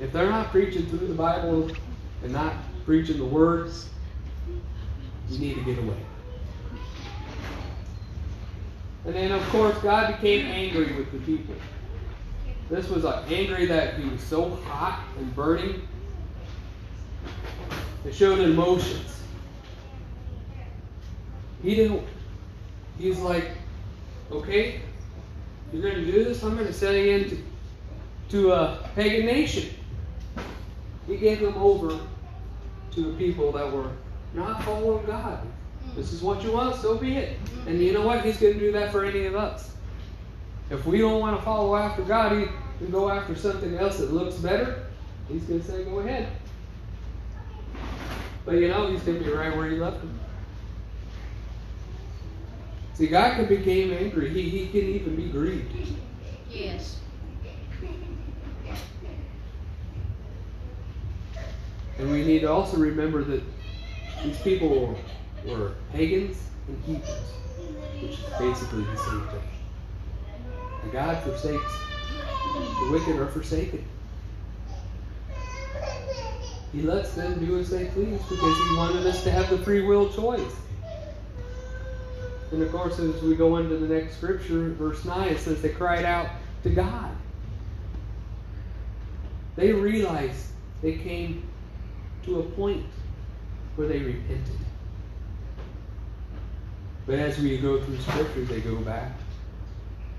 If 0.00 0.12
they're 0.12 0.28
not 0.28 0.50
preaching 0.50 0.84
through 0.84 1.06
the 1.06 1.14
Bible 1.14 1.70
and 2.22 2.30
not 2.30 2.56
preaching 2.84 3.16
the 3.16 3.24
words, 3.24 3.88
you 5.30 5.38
need 5.38 5.54
to 5.54 5.62
get 5.62 5.78
away. 5.78 5.96
And 9.06 9.14
then, 9.14 9.32
of 9.32 9.42
course, 9.48 9.78
God 9.78 10.20
became 10.20 10.44
angry 10.44 10.94
with 10.94 11.10
the 11.10 11.20
people. 11.20 11.54
This 12.68 12.90
was 12.90 13.02
like 13.02 13.30
angry 13.30 13.64
that 13.64 13.98
he 13.98 14.10
was 14.10 14.20
so 14.20 14.50
hot 14.56 15.06
and 15.16 15.34
burning. 15.34 15.88
It 18.04 18.14
showed 18.14 18.40
emotions. 18.40 19.20
He 21.62 21.74
didn't. 21.76 22.02
He's 22.98 23.18
like, 23.18 23.50
okay, 24.30 24.80
you're 25.72 25.82
going 25.82 25.94
to 25.94 26.04
do 26.04 26.24
this. 26.24 26.42
I'm 26.42 26.54
going 26.54 26.66
to 26.66 26.72
send 26.72 26.96
you 26.96 27.12
into 27.12 27.38
to 28.30 28.52
a 28.52 28.90
pagan 28.94 29.26
nation. 29.26 29.70
He 31.06 31.16
gave 31.16 31.40
them 31.40 31.56
over 31.56 32.00
to 32.92 33.00
the 33.00 33.12
people 33.16 33.52
that 33.52 33.70
were 33.70 33.90
not 34.34 34.62
following 34.64 35.04
God. 35.06 35.38
Hmm. 35.38 35.96
This 35.96 36.12
is 36.12 36.22
what 36.22 36.42
you 36.42 36.52
want, 36.52 36.76
so 36.76 36.96
be 36.96 37.16
it. 37.16 37.38
And 37.66 37.80
you 37.80 37.92
know 37.92 38.06
what? 38.06 38.24
He's 38.24 38.38
going 38.38 38.54
to 38.54 38.60
do 38.60 38.72
that 38.72 38.90
for 38.92 39.04
any 39.04 39.26
of 39.26 39.36
us. 39.36 39.72
If 40.70 40.86
we 40.86 40.98
don't 40.98 41.20
want 41.20 41.36
to 41.38 41.44
follow 41.44 41.76
after 41.76 42.02
God, 42.02 42.38
he 42.38 42.46
can 42.78 42.90
go 42.90 43.10
after 43.10 43.34
something 43.34 43.76
else 43.76 43.98
that 43.98 44.12
looks 44.12 44.36
better. 44.36 44.86
He's 45.28 45.42
going 45.44 45.60
to 45.60 45.66
say, 45.66 45.84
go 45.84 45.98
ahead. 45.98 46.28
But 48.44 48.56
you 48.56 48.68
know, 48.68 48.88
he's 48.88 49.02
going 49.02 49.18
to 49.18 49.24
be 49.24 49.30
right 49.30 49.56
where 49.56 49.68
he 49.70 49.76
left 49.76 50.02
him. 50.02 50.18
See, 52.94 53.06
God 53.06 53.36
can 53.36 53.46
become 53.46 53.96
angry. 53.96 54.28
He, 54.28 54.48
he 54.48 54.66
can 54.68 54.88
even 54.88 55.16
be 55.16 55.28
grieved. 55.28 55.72
Yes. 56.50 56.98
And 61.98 62.10
we 62.10 62.24
need 62.24 62.40
to 62.40 62.50
also 62.50 62.78
remember 62.78 63.22
that 63.22 63.42
these 64.24 64.38
people 64.40 64.98
were 65.46 65.72
pagans 65.92 66.38
and 66.66 66.84
heathens. 66.84 67.32
which 68.00 68.12
is 68.12 68.24
basically 68.38 68.84
the 68.84 68.96
same 68.96 69.26
thing. 69.28 69.42
And 70.82 70.92
God 70.92 71.22
forsakes 71.22 71.72
the 72.52 72.88
wicked 72.90 73.16
are 73.16 73.28
forsaken. 73.28 73.84
He 76.72 76.80
lets 76.82 77.14
them 77.14 77.44
do 77.44 77.58
as 77.58 77.70
they 77.70 77.86
please 77.86 78.20
because 78.28 78.68
He 78.68 78.76
wanted 78.76 79.06
us 79.06 79.22
to 79.24 79.30
have 79.30 79.50
the 79.50 79.58
free 79.58 79.82
will 79.82 80.08
choice. 80.10 80.56
And 82.50 82.62
of 82.62 82.70
course, 82.70 82.98
as 82.98 83.22
we 83.22 83.34
go 83.34 83.56
into 83.56 83.76
the 83.76 83.94
next 83.94 84.16
scripture, 84.16 84.70
verse 84.70 85.04
9, 85.04 85.28
it 85.28 85.38
says 85.38 85.62
they 85.62 85.70
cried 85.70 86.04
out 86.04 86.28
to 86.62 86.70
God. 86.70 87.10
They 89.56 89.72
realized 89.72 90.46
they 90.82 90.96
came 90.96 91.46
to 92.24 92.40
a 92.40 92.42
point 92.42 92.84
where 93.76 93.88
they 93.88 93.98
repented. 93.98 94.58
But 97.06 97.18
as 97.18 97.38
we 97.38 97.58
go 97.58 97.82
through 97.82 97.98
scripture, 97.98 98.44
they 98.44 98.60
go 98.60 98.76
back. 98.76 99.12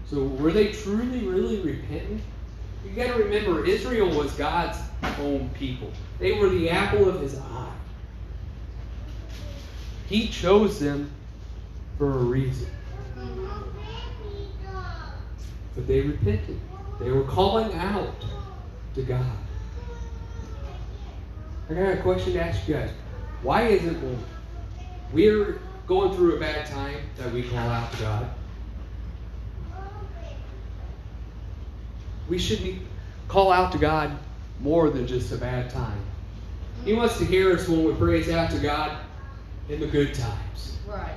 So 0.07 0.23
were 0.23 0.51
they 0.51 0.71
truly, 0.71 1.25
really 1.25 1.61
repentant? 1.61 2.21
You 2.85 2.91
got 2.91 3.15
to 3.15 3.23
remember, 3.23 3.65
Israel 3.65 4.09
was 4.15 4.33
God's 4.33 4.77
own 5.19 5.49
people. 5.53 5.91
They 6.23 6.31
were 6.31 6.47
the 6.47 6.69
apple 6.69 7.09
of 7.09 7.19
his 7.19 7.37
eye. 7.37 7.73
He 10.07 10.29
chose 10.29 10.79
them 10.79 11.11
for 11.97 12.09
a 12.09 12.23
reason. 12.23 12.67
But 15.75 15.85
they 15.85 15.99
repented. 15.99 16.61
They 17.01 17.11
were 17.11 17.25
calling 17.25 17.73
out 17.73 18.23
to 18.95 19.01
God. 19.01 19.35
I 21.69 21.73
got 21.73 21.93
a 21.93 22.01
question 22.01 22.31
to 22.35 22.41
ask 22.41 22.69
you 22.69 22.75
guys. 22.75 22.91
Why 23.41 23.63
is 23.63 23.83
it 23.83 23.97
when 23.97 24.17
we're 25.11 25.59
going 25.87 26.15
through 26.15 26.37
a 26.37 26.39
bad 26.39 26.65
time 26.67 27.01
that 27.17 27.33
we 27.33 27.43
call 27.43 27.67
out 27.67 27.91
to 27.91 27.99
God? 27.99 28.29
We 32.29 32.39
should 32.39 32.63
be 32.63 32.79
call 33.27 33.51
out 33.51 33.73
to 33.73 33.77
God 33.77 34.17
more 34.61 34.89
than 34.89 35.05
just 35.05 35.29
a 35.33 35.37
bad 35.37 35.69
time. 35.69 35.99
He 36.83 36.93
wants 36.93 37.17
to 37.19 37.25
hear 37.25 37.53
us 37.53 37.67
when 37.67 37.83
we 37.83 37.93
praise 37.93 38.29
out 38.29 38.51
to 38.51 38.59
God 38.59 38.97
in 39.69 39.79
the 39.79 39.87
good 39.87 40.13
times. 40.13 40.77
Right. 40.87 41.15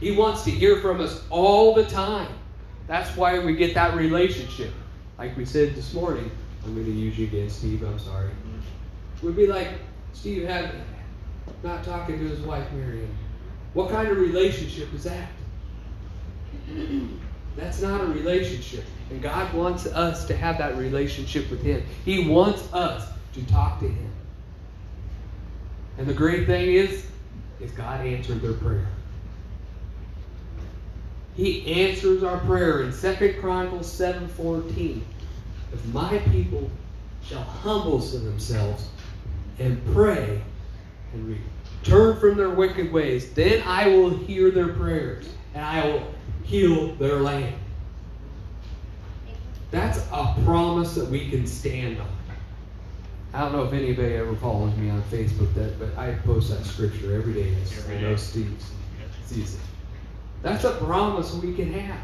He 0.00 0.12
wants 0.12 0.44
to 0.44 0.50
hear 0.50 0.80
from 0.80 1.00
us 1.00 1.24
all 1.30 1.74
the 1.74 1.84
time. 1.86 2.32
That's 2.86 3.16
why 3.16 3.38
we 3.38 3.56
get 3.56 3.74
that 3.74 3.96
relationship. 3.96 4.72
Like 5.18 5.36
we 5.36 5.44
said 5.44 5.74
this 5.74 5.94
morning, 5.94 6.30
I'm 6.64 6.74
going 6.74 6.86
to 6.86 6.92
use 6.92 7.18
you 7.18 7.26
again, 7.26 7.48
Steve. 7.48 7.82
I'm 7.82 7.98
sorry. 7.98 8.30
We'd 9.22 9.36
be 9.36 9.46
like, 9.46 9.68
Steve 10.12 10.46
had 10.46 10.72
not 11.62 11.82
talking 11.84 12.18
to 12.18 12.28
his 12.28 12.40
wife, 12.40 12.70
Miriam. 12.72 13.08
What 13.72 13.90
kind 13.90 14.08
of 14.08 14.18
relationship 14.18 14.92
is 14.94 15.04
that? 15.04 15.28
That's 17.56 17.80
not 17.80 18.02
a 18.02 18.06
relationship. 18.06 18.84
And 19.10 19.22
God 19.22 19.52
wants 19.54 19.86
us 19.86 20.26
to 20.26 20.36
have 20.36 20.58
that 20.58 20.76
relationship 20.76 21.50
with 21.50 21.62
Him. 21.62 21.82
He 22.04 22.28
wants 22.28 22.62
us 22.72 23.08
to 23.34 23.46
talk 23.46 23.80
to 23.80 23.88
Him. 23.88 24.10
And 25.98 26.06
the 26.06 26.14
great 26.14 26.46
thing 26.46 26.72
is, 26.74 27.06
is 27.60 27.70
God 27.72 28.06
answered 28.06 28.42
their 28.42 28.52
prayer. 28.52 28.86
He 31.34 31.84
answers 31.84 32.22
our 32.22 32.38
prayer 32.38 32.82
in 32.82 32.92
2 32.92 33.40
Chronicles 33.40 33.90
7:14. 33.92 35.02
If 35.72 35.86
my 35.92 36.18
people 36.30 36.70
shall 37.22 37.42
humble 37.42 37.98
themselves 37.98 38.88
and 39.58 39.84
pray 39.92 40.40
and 41.12 41.38
return 41.82 42.18
from 42.18 42.36
their 42.36 42.50
wicked 42.50 42.92
ways, 42.92 43.32
then 43.32 43.62
I 43.66 43.88
will 43.88 44.10
hear 44.10 44.50
their 44.50 44.68
prayers 44.68 45.28
and 45.54 45.64
I 45.64 45.86
will 45.86 46.14
heal 46.44 46.94
their 46.96 47.16
land. 47.16 47.54
That's 49.70 49.98
a 50.12 50.34
promise 50.44 50.94
that 50.94 51.08
we 51.08 51.28
can 51.28 51.46
stand 51.46 51.98
on. 52.00 52.08
I 53.36 53.40
don't 53.40 53.52
know 53.52 53.64
if 53.64 53.74
anybody 53.74 54.14
ever 54.14 54.34
follows 54.36 54.74
me 54.76 54.88
on 54.88 55.02
Facebook, 55.02 55.52
that, 55.52 55.78
but 55.78 55.94
I 55.98 56.14
post 56.14 56.48
that 56.48 56.64
scripture 56.64 57.14
every 57.14 57.34
day. 57.34 57.54
Every 57.76 57.96
I 57.96 58.00
day. 58.00 58.08
know 58.08 58.16
Steve 58.16 58.56
sees 59.26 59.56
it. 59.56 59.60
That's 60.40 60.64
a 60.64 60.72
promise 60.76 61.34
we 61.34 61.52
can 61.52 61.70
have. 61.74 62.00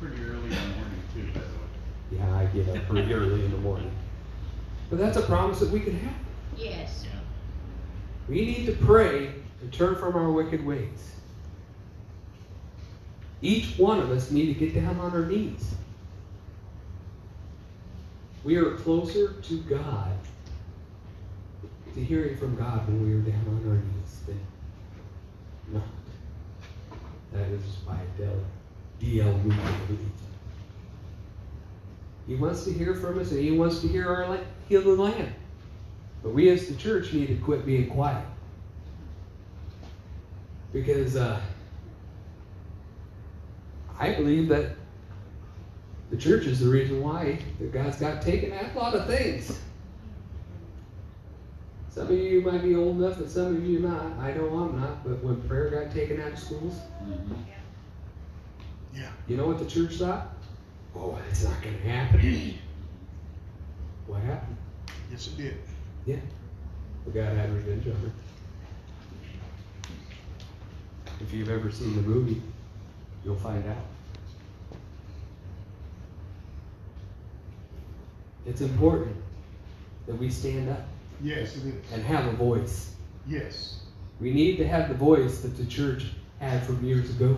Pretty 0.00 0.20
early 0.24 0.42
in 0.42 0.48
the 0.48 0.56
morning 0.56 1.02
too, 1.14 1.26
by 1.26 1.34
the 1.34 1.46
way. 1.46 2.18
Yeah, 2.18 2.36
I 2.36 2.46
get 2.46 2.68
up 2.68 2.88
pretty 2.88 3.14
early 3.14 3.44
in 3.44 3.52
the 3.52 3.58
morning. 3.58 3.92
But 4.88 4.98
that's 4.98 5.16
a 5.16 5.22
promise 5.22 5.60
that 5.60 5.70
we 5.70 5.78
can 5.78 5.96
have. 6.00 6.16
Yes. 6.56 7.06
We 8.28 8.44
need 8.44 8.66
to 8.66 8.72
pray 8.72 9.30
and 9.60 9.72
turn 9.72 9.94
from 9.94 10.16
our 10.16 10.32
wicked 10.32 10.66
ways. 10.66 11.14
Each 13.40 13.78
one 13.78 14.00
of 14.00 14.10
us 14.10 14.32
need 14.32 14.46
to 14.46 14.54
get 14.54 14.74
down 14.74 14.98
on 14.98 15.12
our 15.12 15.26
knees. 15.26 15.76
We 18.42 18.56
are 18.56 18.74
closer 18.78 19.34
to 19.34 19.58
God, 19.62 20.10
to 21.94 22.04
hearing 22.04 22.36
from 22.36 22.56
God 22.56 22.86
when 22.86 23.06
we 23.06 23.14
are 23.14 23.20
down 23.20 23.44
on 23.48 23.70
our 23.70 23.76
knees 23.76 24.20
than 24.26 24.40
not. 25.72 25.82
That 27.32 27.48
is 27.48 27.62
by 27.86 27.98
Del 28.18 28.40
D.L. 28.98 29.40
He 32.26 32.34
wants 32.34 32.64
to 32.64 32.72
hear 32.72 32.94
from 32.94 33.18
us 33.18 33.30
and 33.30 33.40
he 33.40 33.50
wants 33.50 33.80
to 33.80 33.88
hear 33.88 34.08
our 34.08 34.28
la- 34.28 34.44
heal 34.68 34.82
the 34.82 34.90
land. 34.90 35.32
But 36.22 36.34
we 36.34 36.48
as 36.50 36.68
the 36.68 36.74
church 36.74 37.12
need 37.12 37.28
to 37.28 37.36
quit 37.36 37.64
being 37.64 37.88
quiet. 37.88 38.24
Because 40.72 41.16
uh, 41.16 41.40
I 43.98 44.14
believe 44.14 44.48
that 44.48 44.76
the 46.10 46.16
church 46.16 46.46
is 46.46 46.60
the 46.60 46.68
reason 46.68 47.02
why 47.02 47.38
that 47.58 47.72
God's 47.72 47.96
got 47.96 48.22
taken 48.22 48.52
a 48.52 48.78
lot 48.78 48.94
of 48.94 49.06
things. 49.06 49.60
Some 51.90 52.06
of 52.06 52.12
you 52.12 52.40
might 52.40 52.62
be 52.62 52.76
old 52.76 52.98
enough 53.02 53.18
and 53.18 53.28
some 53.28 53.56
of 53.56 53.66
you 53.66 53.80
not. 53.80 54.16
I 54.18 54.32
know 54.32 54.46
I'm 54.46 54.80
not, 54.80 55.02
but 55.02 55.22
when 55.24 55.40
prayer 55.48 55.70
got 55.70 55.92
taken 55.92 56.20
out 56.20 56.32
of 56.32 56.38
schools, 56.38 56.74
Mm-hmm. 57.02 57.34
Yeah. 58.94 59.10
you 59.28 59.36
know 59.36 59.46
what 59.46 59.58
the 59.58 59.66
church 59.66 59.94
thought? 59.94 60.28
Oh, 60.96 61.18
it's 61.30 61.44
not 61.44 61.60
going 61.62 61.76
to 61.76 61.88
happen. 61.88 62.54
what 64.06 64.20
happened? 64.22 64.56
Yes, 65.10 65.28
it 65.28 65.36
did. 65.36 65.56
Yeah. 66.06 66.16
Well, 67.04 67.14
God 67.14 67.36
had 67.36 67.52
revenge 67.54 67.86
on 67.86 67.92
her. 67.94 68.10
If 71.20 71.32
you've 71.32 71.48
ever 71.50 71.70
seen 71.70 71.94
the 71.96 72.02
movie, 72.02 72.40
you'll 73.24 73.36
find 73.36 73.64
out. 73.68 73.76
It's 78.46 78.60
important 78.60 79.16
that 80.06 80.16
we 80.16 80.30
stand 80.30 80.68
up 80.70 80.86
Yes, 81.22 81.56
it 81.56 81.64
is. 81.66 81.92
and 81.92 82.02
have 82.02 82.26
a 82.26 82.32
voice. 82.32 82.94
Yes. 83.26 83.80
We 84.20 84.32
need 84.32 84.56
to 84.58 84.66
have 84.68 84.88
the 84.88 84.94
voice 84.94 85.40
that 85.40 85.56
the 85.56 85.66
church 85.66 86.06
had 86.40 86.62
from 86.64 86.82
years 86.84 87.10
ago. 87.10 87.36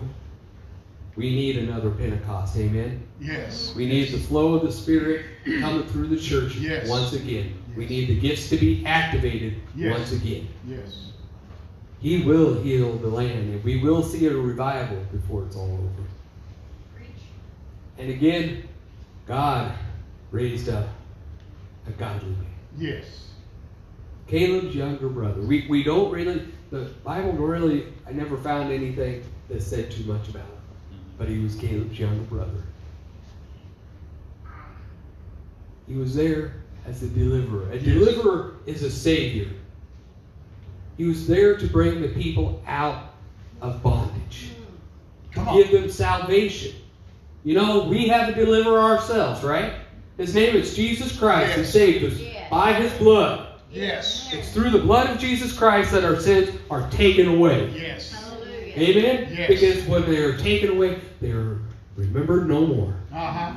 We 1.15 1.29
need 1.29 1.57
another 1.57 1.91
Pentecost, 1.91 2.57
amen? 2.57 3.03
Yes. 3.21 3.73
We 3.75 3.85
need 3.85 4.11
the 4.11 4.17
flow 4.17 4.55
of 4.55 4.63
the 4.63 4.71
Spirit 4.71 5.25
coming 5.61 5.85
through 5.87 6.07
the 6.07 6.17
church 6.19 6.55
Yes. 6.55 6.89
once 6.89 7.13
again. 7.13 7.53
We 7.77 7.85
need 7.85 8.07
the 8.07 8.19
gifts 8.19 8.49
to 8.49 8.57
be 8.57 8.83
activated 8.85 9.55
Yes. 9.75 9.97
once 9.97 10.11
again. 10.11 10.47
Yes. 10.67 11.11
He 11.99 12.23
will 12.23 12.61
heal 12.61 12.97
the 12.97 13.07
land, 13.07 13.53
and 13.53 13.63
we 13.63 13.79
will 13.81 14.01
see 14.03 14.25
a 14.25 14.35
revival 14.35 14.97
before 15.11 15.43
it's 15.45 15.55
all 15.55 15.71
over. 15.71 16.03
And 17.97 18.09
again, 18.09 18.63
God 19.27 19.73
raised 20.31 20.67
up 20.67 20.87
a 21.87 21.91
godly 21.91 22.29
man. 22.31 22.45
Yes. 22.77 23.29
Caleb's 24.33 24.75
younger 24.75 25.09
brother. 25.09 25.41
We, 25.41 25.67
we 25.69 25.83
don't 25.83 26.11
really, 26.11 26.43
the 26.71 26.89
Bible 27.03 27.33
really, 27.33 27.93
I 28.07 28.13
never 28.13 28.35
found 28.35 28.71
anything 28.71 29.23
that 29.47 29.61
said 29.61 29.91
too 29.91 30.03
much 30.05 30.27
about 30.27 30.41
him. 30.41 30.47
Mm-hmm. 30.47 31.17
But 31.19 31.29
he 31.29 31.37
was 31.37 31.53
Caleb's 31.55 31.99
younger 31.99 32.23
brother. 32.23 32.63
He 35.87 35.93
was 35.93 36.15
there 36.15 36.63
as 36.87 37.03
a 37.03 37.09
deliverer. 37.09 37.71
A 37.73 37.77
deliverer 37.77 38.55
is 38.65 38.81
a 38.81 38.89
savior. 38.89 39.49
He 40.97 41.05
was 41.05 41.27
there 41.27 41.55
to 41.55 41.67
bring 41.67 42.01
the 42.01 42.07
people 42.09 42.59
out 42.65 43.13
of 43.61 43.83
bondage, 43.83 44.49
Come 45.31 45.55
give 45.55 45.69
them 45.69 45.91
salvation. 45.91 46.73
You 47.43 47.53
know, 47.53 47.83
we 47.83 48.07
have 48.07 48.29
a 48.29 48.33
deliverer 48.33 48.79
ourselves, 48.79 49.43
right? 49.43 49.73
His 50.17 50.33
name 50.33 50.55
is 50.55 50.75
Jesus 50.75 51.15
Christ 51.15 51.53
who 51.53 51.63
saved 51.63 52.11
us 52.11 52.19
Yes. 52.19 52.49
by 52.49 52.73
his 52.73 52.91
blood. 52.93 53.42
Yes. 53.73 54.31
It's 54.31 54.53
through 54.53 54.69
the 54.69 54.79
blood 54.79 55.09
of 55.09 55.17
Jesus 55.19 55.57
Christ 55.57 55.91
that 55.91 56.05
our 56.05 56.19
sins 56.19 56.55
are 56.69 56.87
taken 56.91 57.27
away. 57.27 57.69
Yes. 57.71 58.11
Hallelujah. 58.11 58.73
Amen? 58.77 59.33
Yes. 59.35 59.47
Because 59.47 59.83
when 59.85 60.03
they 60.05 60.17
are 60.17 60.37
taken 60.37 60.69
away, 60.71 61.01
they 61.21 61.31
are 61.31 61.59
remembered 61.95 62.47
no 62.47 62.65
more. 62.65 62.95
Uh 63.11 63.31
huh. 63.31 63.53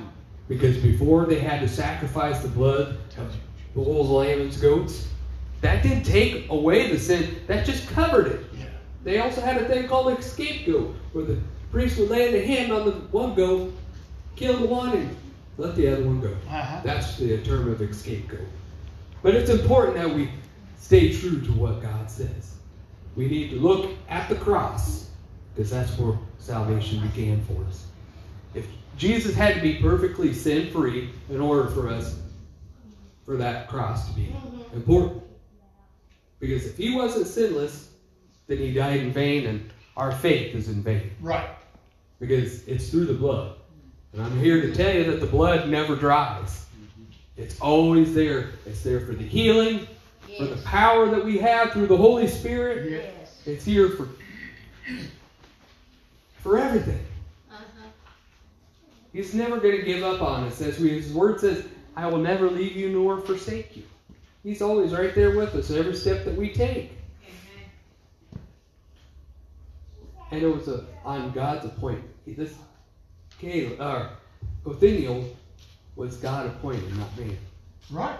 Because 0.48 0.79
before 0.79 1.26
they 1.26 1.38
had 1.38 1.61
to 1.61 1.68
sacrifice 1.68 2.40
the 2.40 2.48
blood 2.48 2.96
of 3.18 3.37
bulls, 3.74 4.09
lambs, 4.09 4.57
goats, 4.57 5.09
that 5.61 5.83
didn't 5.83 6.05
take 6.05 6.48
away 6.50 6.90
the 6.90 6.98
sin. 6.98 7.37
That 7.46 7.66
just 7.66 7.88
covered 7.90 8.29
it. 8.29 8.40
Yeah. 8.59 8.66
they 9.05 9.18
also 9.18 9.40
had 9.40 9.61
a 9.61 9.68
thing 9.68 9.87
called 9.88 10.16
a 10.18 10.22
scapegoat, 10.22 10.94
where 11.12 11.24
the 11.24 11.38
priest 11.72 11.98
would 11.98 12.09
lay 12.09 12.31
the 12.31 12.46
hand 12.46 12.72
on 12.72 12.87
the 12.87 12.92
one 12.92 13.35
goat, 13.35 13.74
kill 14.37 14.57
the 14.57 14.66
one, 14.66 14.92
and 14.92 15.16
let 15.59 15.74
the 15.76 15.88
other 15.88 16.05
one 16.05 16.20
go. 16.20 16.35
Uh-huh. 16.48 16.81
That's 16.85 17.16
the 17.18 17.38
term 17.42 17.70
of 17.70 17.81
a 17.81 17.92
scapegoat. 17.92 18.46
But 19.26 19.34
it's 19.34 19.50
important 19.50 19.96
that 19.96 20.08
we 20.08 20.30
stay 20.78 21.12
true 21.12 21.40
to 21.40 21.50
what 21.50 21.82
God 21.82 22.08
says. 22.08 22.54
We 23.16 23.26
need 23.26 23.50
to 23.50 23.56
look 23.56 23.90
at 24.08 24.28
the 24.28 24.36
cross, 24.36 25.10
because 25.52 25.68
that's 25.68 25.98
where 25.98 26.16
salvation 26.38 27.00
began 27.08 27.42
for 27.42 27.64
us. 27.64 27.86
If 28.54 28.68
Jesus 28.96 29.34
had 29.34 29.56
to 29.56 29.60
be 29.60 29.80
perfectly 29.82 30.32
sin 30.32 30.70
free 30.70 31.10
in 31.28 31.40
order 31.40 31.68
for 31.70 31.88
us, 31.88 32.20
for 33.24 33.36
that 33.36 33.66
cross 33.66 34.06
to 34.06 34.14
be 34.14 34.32
important. 34.72 35.24
Because 36.38 36.64
if 36.64 36.76
he 36.76 36.94
wasn't 36.94 37.26
sinless, 37.26 37.88
then 38.46 38.58
he 38.58 38.72
died 38.72 39.00
in 39.00 39.12
vain 39.12 39.46
and 39.46 39.72
our 39.96 40.12
faith 40.12 40.54
is 40.54 40.68
in 40.68 40.84
vain. 40.84 41.10
Right. 41.20 41.50
Because 42.20 42.62
it's 42.68 42.90
through 42.90 43.06
the 43.06 43.14
blood. 43.14 43.56
And 44.12 44.22
I'm 44.22 44.38
here 44.38 44.60
to 44.60 44.72
tell 44.72 44.94
you 44.94 45.02
that 45.10 45.18
the 45.18 45.26
blood 45.26 45.68
never 45.68 45.96
dries. 45.96 46.65
It's 47.37 47.61
always 47.61 48.14
there. 48.14 48.51
It's 48.64 48.83
there 48.83 49.01
for 49.01 49.12
the 49.12 49.25
healing, 49.25 49.87
for 50.38 50.46
the 50.46 50.57
power 50.62 51.09
that 51.11 51.25
we 51.25 51.38
have 51.38 51.72
through 51.72 51.87
the 51.87 51.96
Holy 51.96 52.27
Spirit. 52.27 52.90
Yes. 52.90 53.42
It's 53.46 53.64
here 53.64 53.90
for 53.90 54.09
for 56.42 56.59
everything. 56.59 57.05
Uh-huh. 57.51 57.88
He's 59.12 59.35
never 59.35 59.59
going 59.59 59.77
to 59.77 59.83
give 59.83 60.03
up 60.05 60.22
on 60.22 60.44
us. 60.44 60.61
As 60.61 60.79
we, 60.79 60.90
his 60.90 61.12
word 61.12 61.40
says, 61.40 61.64
I 61.96 62.07
will 62.07 62.18
never 62.18 62.49
leave 62.51 62.77
you 62.77 62.88
nor 62.90 63.20
forsake 63.20 63.77
you. 63.77 63.83
He's 64.44 64.62
always 64.62 64.92
right 64.92 65.14
there 65.14 65.37
with 65.37 65.55
us 65.57 65.70
every 65.72 65.96
step 65.96 66.25
that 66.25 66.37
we 66.37 66.51
take. 66.53 66.92
And 70.31 70.42
it 70.42 70.46
was 70.49 70.68
a, 70.68 70.85
on 71.05 71.33
God's 71.33 71.64
appointment. 71.66 72.11
He- 72.25 72.35
This 72.35 72.55
Caleb, 73.40 73.81
uh, 73.81 74.09
Othniel 74.66 75.25
was 75.96 76.16
God 76.18 76.46
appointed, 76.46 76.96
not 76.96 77.18
man. 77.18 77.37
Right. 77.90 78.18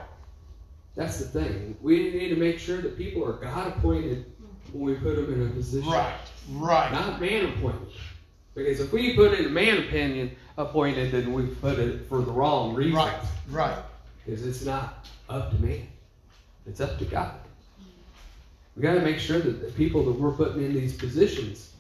That's 0.95 1.19
the 1.19 1.27
thing. 1.27 1.77
We 1.83 2.11
need 2.11 2.31
to 2.31 2.37
make 2.37 2.59
sure 2.59 2.81
that 2.81 2.97
people 2.97 3.25
are 3.25 3.35
God 3.35 3.69
appointed 3.69 4.33
when 4.73 4.85
we 4.85 4.95
put 4.95 5.17
them 5.17 5.33
in 5.33 5.47
a 5.47 5.51
position. 5.51 5.91
Right. 5.91 6.15
Right. 6.53 6.91
Not 6.91 7.21
man 7.21 7.47
appointed. 7.47 7.89
Because 8.55 8.81
if 8.81 8.93
we 8.93 9.15
put 9.15 9.39
in 9.39 9.45
a 9.45 9.51
man 9.51 9.79
opinion 9.79 10.35
appointed, 10.57 11.13
then 11.13 11.35
we 11.35 11.47
put 11.47 11.79
it 11.79 12.09
for 12.09 12.23
the 12.23 12.31
wrong 12.31 12.75
reason. 12.75 12.95
Right. 12.95 13.21
Right. 13.51 13.79
Because 14.25 14.47
it's 14.47 14.65
not 14.65 15.07
up 15.29 15.51
to 15.51 15.63
man. 15.63 15.87
It's 16.67 16.81
up 16.81 16.99
to 16.99 17.05
God. 17.05 17.35
We 18.75 18.83
got 18.83 18.95
to 18.95 19.01
make 19.01 19.19
sure 19.19 19.39
that 19.39 19.61
the 19.63 19.73
people 19.73 20.05
that 20.05 20.19
we're 20.19 20.33
putting 20.33 20.63
in 20.63 20.75
these 20.75 20.97
positions 20.97 21.73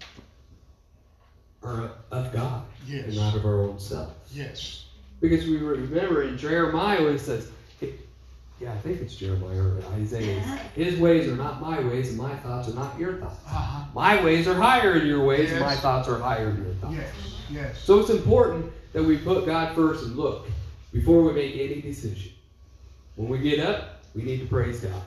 are 1.62 1.90
of 2.11 2.32
God 2.32 2.64
and 2.88 3.16
not 3.16 3.35
of 3.35 3.44
our 3.44 3.62
own 3.62 3.78
self. 3.78 4.12
Yes. 4.32 4.86
Because 5.20 5.46
we 5.46 5.57
remember 5.57 6.22
in 6.22 6.37
Jeremiah 6.37 7.02
when 7.02 7.14
it 7.14 7.20
says, 7.20 7.50
yeah, 8.59 8.72
I 8.72 8.79
think 8.79 9.02
it's 9.02 9.14
Jeremiah 9.14 9.61
or 9.61 9.83
Isaiah. 9.96 10.40
His 10.74 10.98
ways 10.98 11.29
are 11.29 11.37
not 11.37 11.61
my 11.61 11.79
ways, 11.81 12.09
and 12.09 12.18
my 12.18 12.35
thoughts 12.37 12.68
are 12.68 12.74
not 12.74 12.98
your 12.98 13.18
thoughts. 13.18 13.38
Uh-huh. 13.46 13.85
My 13.94 14.22
ways 14.24 14.48
are 14.48 14.55
higher 14.55 14.98
than 14.98 15.07
your 15.07 15.26
ways, 15.26 15.52
and 15.52 15.61
my 15.61 15.76
thoughts 15.76 16.09
are 16.09 16.18
higher 16.18 16.50
than 16.50 16.64
your 16.64 16.74
thoughts. 16.76 16.94
Yes. 16.94 17.14
Yes. 17.50 17.79
So 17.79 18.00
it's 18.00 18.09
important 18.09 18.72
that 18.94 19.05
we 19.05 19.18
put 19.18 19.44
God 19.44 19.74
first 19.74 20.05
and 20.05 20.16
look 20.16 20.48
before 20.90 21.22
we 21.22 21.35
make 21.35 21.55
any 21.55 21.83
decision. 21.83 22.33
When 23.16 23.29
we 23.29 23.38
get 23.38 23.61
up, 23.61 24.02
we 24.14 24.22
need 24.22 24.40
to 24.40 24.46
praise 24.46 24.81
God. 24.81 25.02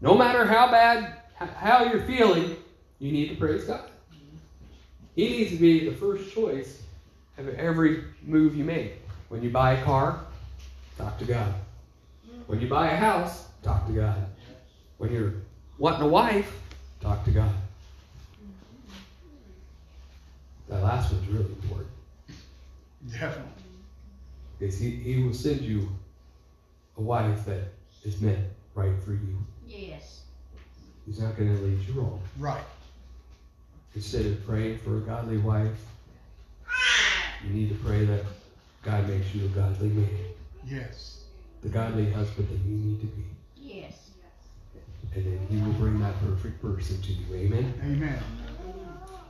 No 0.00 0.16
matter 0.16 0.44
how 0.44 0.70
bad, 0.70 1.22
how 1.34 1.84
you're 1.84 2.04
feeling, 2.04 2.56
you 3.00 3.10
need 3.10 3.30
to 3.30 3.34
praise 3.34 3.64
God. 3.64 3.90
He 5.16 5.28
needs 5.28 5.50
to 5.50 5.56
be 5.56 5.88
the 5.88 5.96
first 5.96 6.32
choice 6.32 6.82
of 7.38 7.48
every 7.54 8.04
move 8.22 8.56
you 8.56 8.64
make. 8.64 9.02
When 9.28 9.42
you 9.42 9.50
buy 9.50 9.72
a 9.72 9.84
car, 9.84 10.20
talk 10.96 11.18
to 11.18 11.24
God. 11.24 11.54
When 12.46 12.60
you 12.60 12.68
buy 12.68 12.90
a 12.90 12.96
house, 12.96 13.46
talk 13.62 13.86
to 13.86 13.92
God. 13.92 14.26
When 14.96 15.12
you're 15.12 15.34
wanting 15.78 16.02
a 16.02 16.08
wife, 16.08 16.50
talk 17.00 17.24
to 17.24 17.30
God. 17.30 17.52
That 20.68 20.82
last 20.82 21.12
one's 21.12 21.26
really 21.28 21.44
important 21.44 21.90
Definitely. 23.10 23.44
because 24.58 24.78
he, 24.78 24.90
he 24.90 25.22
will 25.22 25.32
send 25.32 25.62
you 25.62 25.88
a 26.96 27.00
wife 27.00 27.46
that 27.46 27.72
is 28.04 28.20
meant 28.20 28.44
right 28.74 28.92
for 29.04 29.12
you. 29.12 29.38
Yes. 29.66 30.22
He's 31.06 31.20
not 31.20 31.36
going 31.36 31.56
to 31.56 31.62
lead 31.62 31.78
you 31.86 31.94
wrong. 31.94 32.20
Right. 32.38 32.64
Instead 33.94 34.26
of 34.26 34.46
praying 34.46 34.78
for 34.78 34.98
a 34.98 35.00
godly 35.00 35.38
wife, 35.38 35.78
you 37.44 37.50
need 37.50 37.68
to 37.68 37.74
pray 37.76 38.04
that 38.04 38.24
God 38.82 39.08
makes 39.08 39.34
you 39.34 39.44
a 39.46 39.48
godly 39.48 39.88
man, 39.88 40.08
Yes. 40.64 41.24
the 41.62 41.68
godly 41.68 42.10
husband 42.10 42.48
that 42.48 42.68
you 42.68 42.76
need 42.76 43.00
to 43.00 43.06
be. 43.06 43.24
Yes. 43.56 44.10
And 45.14 45.24
then 45.24 45.46
He 45.50 45.56
will 45.56 45.72
bring 45.74 46.00
that 46.00 46.14
perfect 46.20 46.60
person 46.60 47.00
to 47.02 47.12
you. 47.12 47.34
Amen. 47.34 47.74
Amen. 47.84 48.18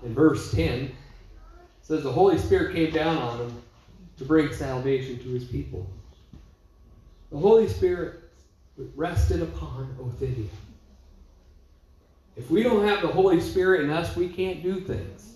In 0.04 0.14
verse 0.14 0.52
10, 0.52 0.84
it 0.84 0.94
says 1.82 2.02
the 2.02 2.12
Holy 2.12 2.38
Spirit 2.38 2.74
came 2.74 2.92
down 2.92 3.16
on 3.16 3.40
him 3.40 3.62
to 4.18 4.24
bring 4.24 4.52
salvation 4.52 5.18
to 5.18 5.28
his 5.30 5.44
people. 5.44 5.88
The 7.30 7.38
Holy 7.38 7.68
Spirit 7.68 8.20
rested 8.94 9.42
upon 9.42 9.96
Othniel. 10.00 10.48
If 12.36 12.50
we 12.50 12.62
don't 12.62 12.86
have 12.86 13.02
the 13.02 13.08
Holy 13.08 13.40
Spirit 13.40 13.82
in 13.82 13.90
us, 13.90 14.14
we 14.14 14.28
can't 14.28 14.62
do 14.62 14.80
things. 14.80 15.34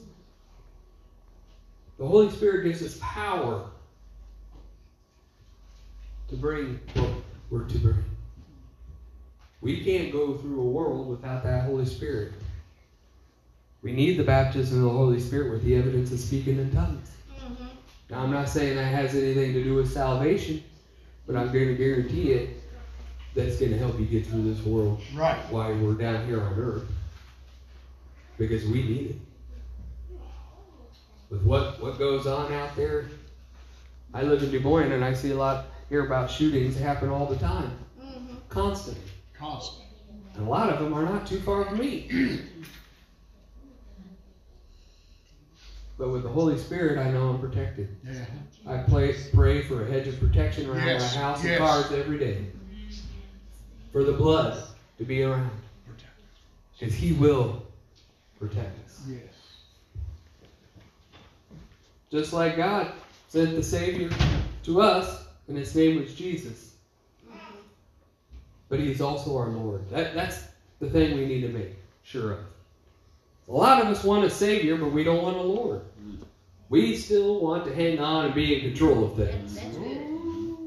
The 2.02 2.08
Holy 2.08 2.30
Spirit 2.30 2.64
gives 2.64 2.82
us 2.82 2.98
power 3.00 3.70
to 6.28 6.34
bring 6.34 6.80
what 6.94 7.10
we're 7.48 7.62
to 7.62 7.78
bring. 7.78 8.04
We 9.60 9.84
can't 9.84 10.10
go 10.10 10.36
through 10.36 10.62
a 10.62 10.64
world 10.64 11.08
without 11.08 11.44
that 11.44 11.62
Holy 11.62 11.86
Spirit. 11.86 12.32
We 13.82 13.92
need 13.92 14.16
the 14.16 14.24
baptism 14.24 14.78
of 14.78 14.82
the 14.82 14.98
Holy 14.98 15.20
Spirit 15.20 15.52
with 15.52 15.62
the 15.62 15.76
evidence 15.76 16.10
of 16.10 16.18
speaking 16.18 16.58
in 16.58 16.72
tongues. 16.72 17.08
Mm-hmm. 17.38 17.66
Now, 18.10 18.22
I'm 18.22 18.32
not 18.32 18.48
saying 18.48 18.74
that 18.74 18.92
has 18.92 19.14
anything 19.14 19.52
to 19.52 19.62
do 19.62 19.76
with 19.76 19.88
salvation, 19.92 20.64
but 21.24 21.36
I'm 21.36 21.52
going 21.52 21.68
to 21.68 21.76
guarantee 21.76 22.32
it 22.32 22.64
that's 23.36 23.60
going 23.60 23.70
to 23.70 23.78
help 23.78 24.00
you 24.00 24.06
get 24.06 24.26
through 24.26 24.52
this 24.52 24.66
world 24.66 25.00
Right. 25.14 25.38
while 25.52 25.72
we're 25.76 25.94
down 25.94 26.26
here 26.26 26.42
on 26.42 26.54
earth. 26.54 26.82
Because 28.38 28.64
we 28.64 28.82
need 28.82 29.10
it. 29.10 29.16
With 31.32 31.42
what, 31.44 31.80
what 31.82 31.98
goes 31.98 32.26
on 32.26 32.52
out 32.52 32.76
there, 32.76 33.06
I 34.12 34.22
live 34.22 34.42
in 34.42 34.50
Des 34.50 34.58
Moines 34.58 34.92
and 34.92 35.02
I 35.02 35.14
see 35.14 35.30
a 35.30 35.34
lot, 35.34 35.64
hear 35.88 36.04
about 36.04 36.30
shootings 36.30 36.78
happen 36.78 37.08
all 37.08 37.24
the 37.24 37.36
time, 37.36 37.72
Mm-hmm. 37.98 38.34
constantly. 38.50 39.02
Constant. 39.38 39.86
And 40.34 40.46
a 40.46 40.50
lot 40.50 40.68
of 40.68 40.78
them 40.78 40.92
are 40.92 41.02
not 41.04 41.26
too 41.26 41.40
far 41.40 41.64
from 41.64 41.78
me. 41.78 42.10
but 45.96 46.10
with 46.10 46.22
the 46.22 46.28
Holy 46.28 46.58
Spirit, 46.58 46.98
I 46.98 47.10
know 47.10 47.30
I'm 47.30 47.40
protected. 47.40 47.96
Yeah. 48.06 48.24
I 48.68 48.78
pray, 48.82 49.14
pray 49.32 49.62
for 49.62 49.86
a 49.86 49.90
hedge 49.90 50.08
of 50.08 50.20
protection 50.20 50.68
around 50.68 50.86
Yes, 50.86 51.14
my 51.14 51.20
house 51.22 51.42
yes. 51.44 51.58
and 51.58 51.58
cars 51.66 51.92
every 51.92 52.18
day. 52.18 52.44
For 53.90 54.04
the 54.04 54.12
blood 54.12 54.62
to 54.98 55.04
be 55.04 55.22
around. 55.22 55.50
Because 56.78 56.94
He 56.94 57.12
will 57.14 57.62
protect 58.38 58.84
us. 58.84 59.00
Yes. 59.08 59.20
Just 62.12 62.34
like 62.34 62.58
God 62.58 62.92
sent 63.28 63.56
the 63.56 63.62
Savior 63.62 64.10
to 64.64 64.82
us, 64.82 65.24
and 65.48 65.56
His 65.56 65.74
name 65.74 65.98
was 65.98 66.14
Jesus. 66.14 66.74
But 68.68 68.80
He's 68.80 69.00
also 69.00 69.34
our 69.38 69.48
Lord. 69.48 69.88
That, 69.88 70.14
that's 70.14 70.44
the 70.78 70.90
thing 70.90 71.16
we 71.16 71.24
need 71.24 71.40
to 71.40 71.48
make 71.48 71.74
sure 72.02 72.32
of. 72.32 72.38
A 73.48 73.52
lot 73.52 73.80
of 73.80 73.88
us 73.88 74.04
want 74.04 74.26
a 74.26 74.30
Savior, 74.30 74.76
but 74.76 74.92
we 74.92 75.04
don't 75.04 75.22
want 75.22 75.38
a 75.38 75.42
Lord. 75.42 75.80
We 76.68 76.96
still 76.96 77.40
want 77.40 77.64
to 77.64 77.74
hang 77.74 77.98
on 77.98 78.26
and 78.26 78.34
be 78.34 78.56
in 78.56 78.60
control 78.60 79.04
of 79.04 79.16
things. 79.16 79.54
That's. 79.54 79.76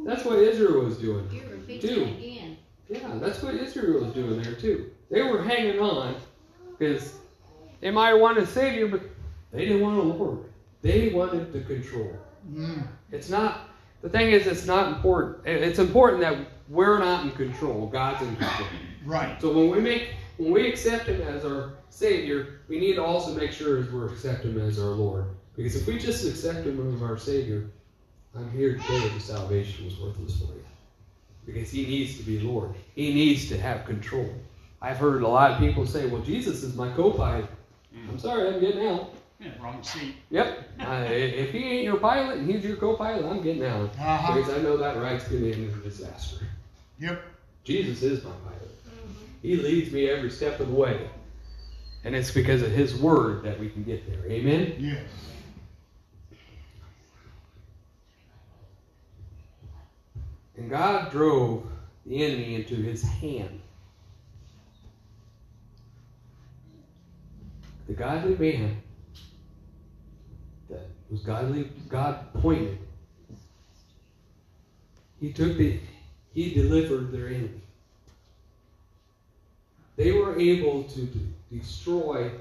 That's 0.05 0.25
what 0.25 0.39
Israel 0.39 0.83
was 0.83 0.97
doing. 0.97 1.29
You 1.31 1.41
repeat 1.49 1.81
Two. 1.81 2.05
that 2.05 2.09
again. 2.09 2.57
Yeah, 2.89 3.11
that's 3.15 3.41
what 3.41 3.55
Israel 3.55 4.03
was 4.03 4.13
doing 4.13 4.41
there 4.41 4.53
too. 4.53 4.91
They 5.09 5.23
were 5.23 5.41
hanging 5.41 5.79
on 5.79 6.15
because 6.77 7.15
they 7.81 7.89
might 7.89 8.13
want 8.13 8.37
a 8.37 8.45
savior, 8.45 8.87
but 8.87 9.01
they 9.51 9.65
didn't 9.65 9.81
want 9.81 9.97
a 9.97 10.01
Lord. 10.01 10.45
They 10.85 11.09
wanted 11.09 11.51
the 11.51 11.61
control. 11.61 12.15
Mm. 12.47 12.87
It's 13.11 13.27
not. 13.27 13.69
The 14.03 14.09
thing 14.09 14.29
is, 14.29 14.45
it's 14.45 14.67
not 14.67 14.93
important. 14.93 15.47
It's 15.47 15.79
important 15.79 16.21
that 16.21 16.37
we're 16.69 16.99
not 16.99 17.25
in 17.25 17.31
control. 17.31 17.87
God's 17.87 18.21
in 18.21 18.35
control. 18.35 18.69
Right. 19.03 19.41
So 19.41 19.51
when 19.51 19.71
we 19.71 19.79
make, 19.79 20.09
when 20.37 20.51
we 20.51 20.69
accept 20.69 21.07
Him 21.07 21.21
as 21.21 21.43
our 21.43 21.73
Savior, 21.89 22.59
we 22.67 22.79
need 22.79 22.97
to 22.97 23.03
also 23.03 23.33
make 23.33 23.51
sure 23.51 23.79
as 23.79 23.89
we're 23.89 24.09
accept 24.09 24.45
Him 24.45 24.61
as 24.61 24.77
our 24.77 24.91
Lord. 24.91 25.25
Because 25.55 25.75
if 25.75 25.87
we 25.87 25.97
just 25.97 26.23
accept 26.23 26.67
Him 26.67 26.95
as 26.95 27.01
our 27.01 27.17
Savior, 27.17 27.65
I'm 28.35 28.51
here 28.51 28.77
to 28.77 28.83
tell 28.83 28.99
you 28.99 29.09
the 29.09 29.19
salvation 29.19 29.85
was 29.85 29.99
worthless 29.99 30.37
for 30.37 30.53
you. 30.53 30.65
Because 31.47 31.71
He 31.71 31.87
needs 31.87 32.15
to 32.17 32.23
be 32.23 32.39
Lord. 32.41 32.75
He 32.93 33.11
needs 33.11 33.49
to 33.49 33.59
have 33.59 33.85
control. 33.85 34.31
I've 34.83 34.97
heard 34.97 35.23
a 35.23 35.27
lot 35.27 35.49
of 35.49 35.57
people 35.57 35.87
say, 35.87 36.05
well, 36.05 36.21
Jesus 36.21 36.61
is 36.61 36.75
my 36.75 36.91
co 36.91 37.09
pilot. 37.09 37.47
I'm 38.07 38.19
sorry, 38.19 38.53
I'm 38.53 38.59
getting 38.59 38.85
out. 38.85 39.14
Yeah, 39.39 39.51
wrong 39.61 39.83
seat. 39.83 40.15
Yep. 40.29 40.69
Uh, 40.79 41.05
if 41.09 41.51
he 41.51 41.63
ain't 41.63 41.83
your 41.83 41.97
pilot 41.97 42.37
and 42.37 42.49
he's 42.49 42.63
your 42.63 42.77
co 42.77 42.95
pilot, 42.95 43.25
I'm 43.25 43.41
getting 43.41 43.65
out. 43.65 43.89
Uh-huh. 43.99 44.33
Because 44.33 44.53
I 44.53 44.61
know 44.61 44.77
that 44.77 44.97
ride's 44.97 45.25
going 45.25 45.43
to 45.43 45.51
end 45.51 45.69
in 45.71 45.79
a 45.79 45.83
disaster. 45.83 46.45
Yep. 46.99 47.21
Jesus 47.63 48.01
is 48.01 48.23
my 48.23 48.31
pilot. 48.45 48.71
He 49.41 49.57
leads 49.57 49.91
me 49.91 50.09
every 50.09 50.31
step 50.31 50.59
of 50.59 50.69
the 50.69 50.73
way. 50.73 51.09
And 52.03 52.15
it's 52.15 52.31
because 52.31 52.61
of 52.61 52.71
his 52.71 52.95
word 52.95 53.43
that 53.43 53.59
we 53.59 53.69
can 53.69 53.83
get 53.83 54.07
there. 54.07 54.31
Amen? 54.31 54.75
Yes. 54.79 55.03
And 60.57 60.69
God 60.69 61.11
drove 61.11 61.67
the 62.05 62.23
enemy 62.23 62.55
into 62.55 62.75
his 62.75 63.03
hand. 63.03 63.59
The 67.87 67.93
godly 67.93 68.35
man 68.37 68.81
was 71.09 71.21
godly, 71.21 71.69
God 71.89 72.33
pointed. 72.41 72.77
he 75.19 75.31
took 75.31 75.57
the, 75.57 75.79
he 76.33 76.53
delivered 76.53 77.11
their 77.11 77.27
enemy. 77.27 77.61
They 79.95 80.11
were 80.11 80.37
able 80.37 80.83
to 80.83 81.01
de- 81.01 81.57
destroy 81.57 82.31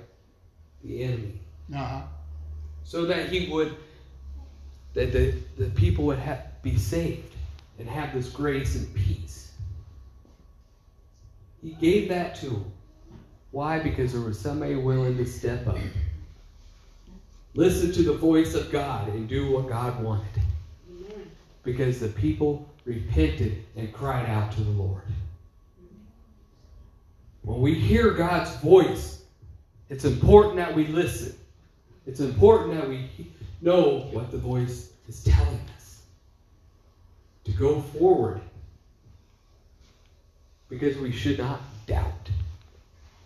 the 0.83 1.03
enemy 1.05 1.41
Uh-huh. 1.75 2.03
so 2.83 3.05
that 3.07 3.29
he 3.31 3.51
would 3.51 3.77
that 4.95 5.13
the, 5.13 5.35
the 5.59 5.71
people 5.71 6.05
would 6.05 6.19
have, 6.21 6.61
be 6.63 6.77
saved 6.77 7.33
and 7.79 7.89
have 7.89 8.13
this 8.15 8.29
grace 8.31 8.77
and 8.77 8.93
peace 8.95 9.53
he 11.63 11.71
gave 11.71 12.09
that 12.09 12.35
to 12.37 12.47
them 12.51 12.73
why 13.51 13.79
because 13.79 14.13
there 14.13 14.21
was 14.21 14.39
somebody 14.39 14.75
willing 14.77 15.17
to 15.17 15.25
step 15.25 15.67
up 15.67 15.79
listen 17.55 17.93
to 17.93 18.03
the 18.03 18.15
voice 18.15 18.55
of 18.55 18.71
god 18.71 19.09
and 19.09 19.29
do 19.29 19.53
what 19.53 19.69
god 19.69 20.03
wanted. 20.03 20.43
Because 21.63 22.01
the 22.01 22.09
people 22.09 22.69
repented 22.85 23.65
and 23.77 23.93
cried 23.93 24.29
out 24.29 24.53
to 24.53 24.61
the 24.61 24.71
lord. 24.71 25.03
When 27.43 27.61
we 27.61 27.75
hear 27.75 28.11
god's 28.11 28.55
voice 28.57 29.15
it's 29.91 30.05
important 30.05 30.57
that 30.57 30.75
we 30.75 30.87
listen. 30.87 31.37
It's 32.07 32.21
important 32.21 32.75
that 32.75 32.89
we 32.89 33.09
know 33.61 34.09
what 34.13 34.31
the 34.31 34.39
voice 34.39 34.91
is 35.09 35.23
telling 35.23 35.61
us 35.77 36.03
to 37.45 37.53
go 37.53 37.81
forward. 37.81 38.41
Because 40.69 40.97
we 40.99 41.13
should 41.13 41.39
not 41.39 41.61
doubt. 41.87 42.31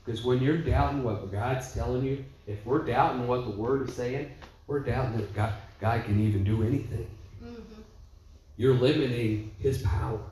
Because 0.09 0.25
when 0.25 0.41
you're 0.41 0.57
doubting 0.57 1.05
what 1.05 1.31
God's 1.31 1.71
telling 1.75 2.03
you, 2.03 2.25
if 2.47 2.65
we're 2.65 2.79
doubting 2.79 3.29
what 3.29 3.45
the 3.45 3.51
Word 3.51 3.91
is 3.91 3.95
saying, 3.95 4.33
we're 4.67 4.81
doubting 4.81 5.19
that 5.19 5.35
God, 5.35 5.53
God 5.83 6.03
can 6.07 6.19
even 6.19 6.45
do 6.45 6.63
anything. 6.63 7.07
Mhm. 7.45 7.61
You're 8.57 8.73
limiting 8.73 9.51
His 9.59 9.83
power. 9.83 10.23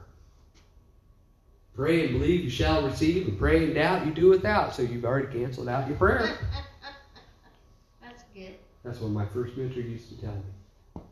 Pray 1.74 2.06
and 2.08 2.18
believe 2.18 2.42
you 2.42 2.48
shall 2.48 2.86
receive, 2.86 3.28
and 3.28 3.38
pray 3.38 3.64
and 3.64 3.74
doubt 3.74 4.06
you 4.06 4.14
do 4.14 4.30
without. 4.30 4.74
So 4.74 4.80
you've 4.80 5.04
already 5.04 5.26
canceled 5.38 5.68
out 5.68 5.86
your 5.88 5.98
prayer. 5.98 6.22
That's 8.00 8.24
good. 8.34 8.54
That's 8.82 8.98
what 8.98 9.10
my 9.10 9.26
first 9.26 9.58
mentor 9.58 9.80
used 9.80 10.08
to 10.08 10.18
tell 10.22 10.32
me. 10.32 11.02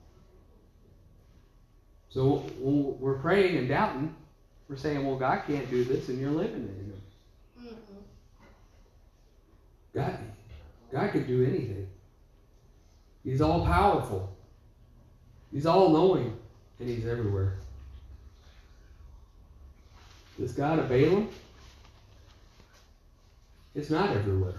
So 2.09 2.37
when 2.59 2.98
we're 2.98 3.18
praying 3.18 3.59
and 3.59 3.68
doubting, 3.68 4.14
we're 4.70 4.77
saying, 4.77 5.05
well, 5.07 5.16
God 5.16 5.42
can't 5.46 5.68
do 5.68 5.85
this, 5.85 6.09
and 6.09 6.18
you're 6.18 6.31
limiting 6.31 6.62
Him. 6.62 6.94
God, 9.95 10.19
God 10.93 11.13
can 11.13 11.27
do 11.27 11.45
anything. 11.45 11.87
He's 13.23 13.41
all 13.41 13.65
powerful. 13.65 14.37
He's 15.53 15.67
all 15.67 15.91
knowing, 15.91 16.37
and 16.81 16.89
He's 16.89 17.07
everywhere. 17.07 17.55
This 20.39 20.53
God 20.53 20.81
of 20.81 20.91
Baalim 20.91 21.29
it's 23.75 23.91
not 23.91 24.11
everywhere. 24.11 24.55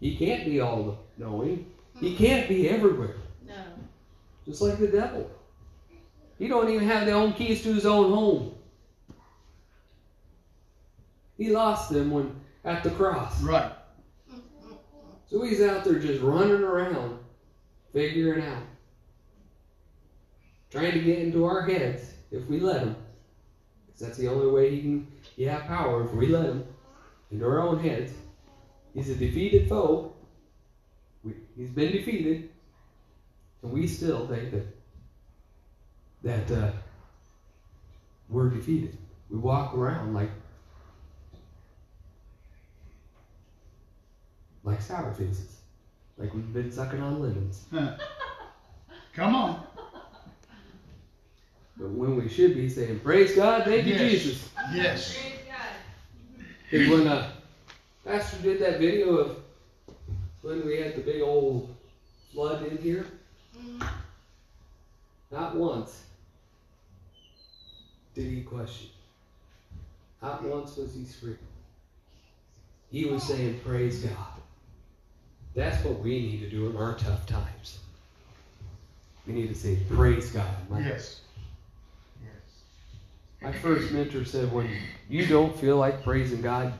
He 0.00 0.16
can't 0.16 0.44
be 0.44 0.60
all 0.60 0.98
knowing. 1.16 1.66
He 2.00 2.10
hmm. 2.10 2.16
can't 2.16 2.48
be 2.48 2.68
everywhere. 2.68 3.14
No. 3.46 3.54
Just 4.46 4.60
like 4.62 4.78
the 4.78 4.88
devil. 4.88 5.30
He 6.38 6.48
don't 6.48 6.68
even 6.68 6.88
have 6.88 7.06
the 7.06 7.12
own 7.12 7.34
keys 7.34 7.62
to 7.62 7.72
his 7.72 7.86
own 7.86 8.12
home. 8.12 8.54
He 11.38 11.50
lost 11.50 11.92
them 11.92 12.10
when 12.10 12.34
at 12.64 12.82
the 12.82 12.90
cross. 12.90 13.40
Right. 13.42 13.72
So 15.26 15.42
he's 15.42 15.62
out 15.62 15.84
there 15.84 15.98
just 15.98 16.22
running 16.22 16.62
around, 16.62 17.18
figuring 17.92 18.44
out. 18.44 18.62
Trying 20.70 20.92
to 20.92 21.00
get 21.00 21.18
into 21.18 21.44
our 21.44 21.66
heads 21.66 22.14
if 22.30 22.46
we 22.46 22.60
let 22.60 22.82
him. 22.82 22.96
Because 23.86 24.06
that's 24.06 24.18
the 24.18 24.28
only 24.28 24.50
way 24.50 24.70
he 24.70 24.80
can 24.80 25.06
he 25.36 25.44
have 25.44 25.64
power 25.64 26.04
if 26.04 26.12
we 26.12 26.26
let 26.26 26.44
him 26.44 26.64
into 27.30 27.46
our 27.46 27.60
own 27.60 27.78
heads. 27.78 28.12
He's 28.94 29.08
a 29.08 29.14
defeated 29.14 29.68
foe. 29.68 30.14
We, 31.24 31.32
he's 31.56 31.70
been 31.70 31.92
defeated. 31.92 32.50
And 33.62 33.72
we 33.72 33.86
still 33.86 34.26
think 34.26 34.50
that 34.50 34.66
that 36.22 36.56
uh, 36.56 36.72
we're 38.28 38.50
defeated. 38.50 38.96
We 39.30 39.38
walk 39.38 39.74
around 39.74 40.14
like 40.14 40.30
like 44.64 44.80
sour 44.80 45.12
faces, 45.14 45.56
like 46.18 46.32
we've 46.34 46.52
been 46.52 46.70
sucking 46.70 47.00
on 47.00 47.20
lemons. 47.20 47.64
Come 49.14 49.34
on. 49.34 49.62
But 51.76 51.90
when 51.90 52.16
we 52.16 52.28
should 52.28 52.54
be 52.54 52.68
saying, 52.68 53.00
"Praise 53.00 53.34
God, 53.34 53.64
thank 53.64 53.86
you, 53.86 53.94
Yes. 53.94 54.10
Jesus." 54.10 54.48
Yes. 54.72 55.18
Because 56.70 56.88
when 56.90 57.06
uh, 57.08 57.30
Pastor 58.04 58.38
did 58.42 58.60
that 58.60 58.78
video 58.78 59.16
of 59.16 59.36
when 60.42 60.64
we 60.64 60.78
had 60.80 60.96
the 60.96 61.02
big 61.02 61.20
old 61.22 61.74
flood 62.32 62.66
in 62.66 62.78
here, 62.78 63.06
Mhm. 63.56 63.88
not 65.30 65.56
once 65.56 66.04
did 68.14 68.30
he 68.30 68.42
question. 68.42 68.88
Not 70.22 70.42
once 70.44 70.76
was 70.76 70.94
he 70.94 71.04
screaming. 71.04 71.38
He 72.90 73.06
was 73.06 73.22
saying, 73.24 73.60
Praise 73.60 74.02
God. 74.04 74.41
That's 75.54 75.84
what 75.84 75.98
we 76.00 76.18
need 76.20 76.40
to 76.40 76.50
do 76.50 76.70
in 76.70 76.76
our 76.76 76.94
tough 76.94 77.26
times. 77.26 77.78
We 79.26 79.34
need 79.34 79.48
to 79.48 79.54
say, 79.54 79.78
Praise 79.90 80.30
God. 80.30 80.48
My, 80.68 80.80
Yes. 80.80 81.20
Yes. 82.22 82.32
my 83.42 83.52
first 83.52 83.92
mentor 83.92 84.24
said, 84.24 84.50
When 84.52 84.68
you 85.08 85.26
don't 85.26 85.56
feel 85.58 85.76
like 85.76 86.02
praising 86.02 86.40
God, 86.40 86.72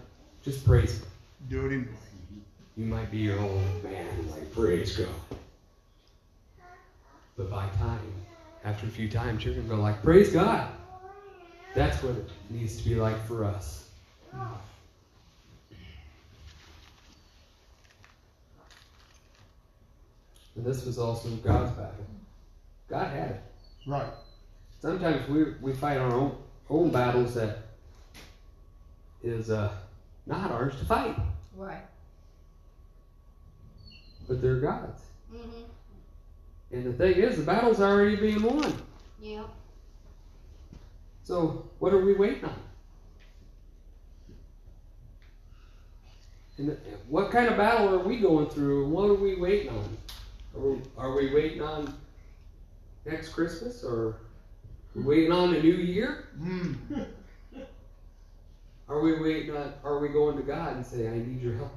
just 0.42 0.64
praise 0.64 0.98
Him. 0.98 1.06
Do 1.50 1.66
it 1.66 1.72
anyway. 1.72 1.88
You 2.76 2.86
might 2.86 3.10
be 3.10 3.18
your 3.18 3.38
own 3.38 3.82
man, 3.82 4.06
like, 4.30 4.52
Praise 4.54 4.96
God. 4.96 5.08
But 7.36 7.50
by 7.50 7.68
time, 7.78 8.00
after 8.64 8.86
a 8.86 8.90
few 8.90 9.08
times, 9.08 9.44
you're 9.44 9.54
going 9.54 9.68
to 9.68 9.76
go 9.76 9.80
like, 9.82 10.02
Praise 10.02 10.30
God. 10.32 10.68
That's 11.74 12.02
what 12.02 12.16
it 12.16 12.28
needs 12.50 12.76
to 12.78 12.88
be 12.88 12.94
like 12.96 13.24
for 13.26 13.44
us. 13.44 13.88
And 20.56 20.64
this 20.64 20.84
was 20.84 20.98
also 20.98 21.28
God's 21.30 21.72
battle. 21.72 22.06
God 22.88 23.06
had 23.10 23.30
it. 23.30 23.40
Right. 23.86 24.12
Sometimes 24.80 25.28
we, 25.28 25.44
we 25.60 25.72
fight 25.72 25.98
our 25.98 26.12
own, 26.12 26.36
own 26.68 26.90
battles 26.90 27.34
that 27.34 27.58
is 29.22 29.50
uh, 29.50 29.70
not 30.26 30.50
ours 30.50 30.76
to 30.78 30.84
fight, 30.84 31.16
Right. 31.56 31.82
but 34.28 34.42
they're 34.42 34.60
God's. 34.60 35.00
Mm-hmm. 35.32 35.62
And 36.72 36.84
the 36.86 36.92
thing 36.92 37.14
is, 37.14 37.36
the 37.36 37.42
battle's 37.44 37.80
already 37.80 38.16
being 38.16 38.42
won. 38.42 38.74
Yep. 39.20 39.48
So 41.24 41.68
what 41.78 41.92
are 41.92 42.04
we 42.04 42.14
waiting 42.14 42.44
on? 42.44 42.54
And 46.58 46.76
what 47.08 47.30
kind 47.30 47.48
of 47.48 47.56
battle 47.56 47.94
are 47.94 47.98
we 47.98 48.18
going 48.18 48.48
through? 48.48 48.84
and 48.84 48.92
What 48.92 49.08
are 49.10 49.14
we 49.14 49.36
waiting 49.36 49.70
on? 49.70 49.96
Are 50.54 51.14
we, 51.14 51.32
waiting 51.32 51.62
on 51.62 51.94
next 53.06 53.30
Christmas 53.30 53.82
or 53.82 54.16
waiting 54.94 55.32
on 55.32 55.54
a 55.54 55.62
new 55.62 55.72
year? 55.72 56.28
Mm. 56.38 57.06
Are 58.88 59.00
we 59.00 59.18
waiting 59.20 59.56
on? 59.56 59.72
Are 59.82 59.98
we 59.98 60.08
going 60.08 60.36
to 60.36 60.42
God 60.42 60.76
and 60.76 60.84
say, 60.84 61.08
"I 61.08 61.16
need 61.16 61.40
your 61.40 61.54
help"? 61.54 61.72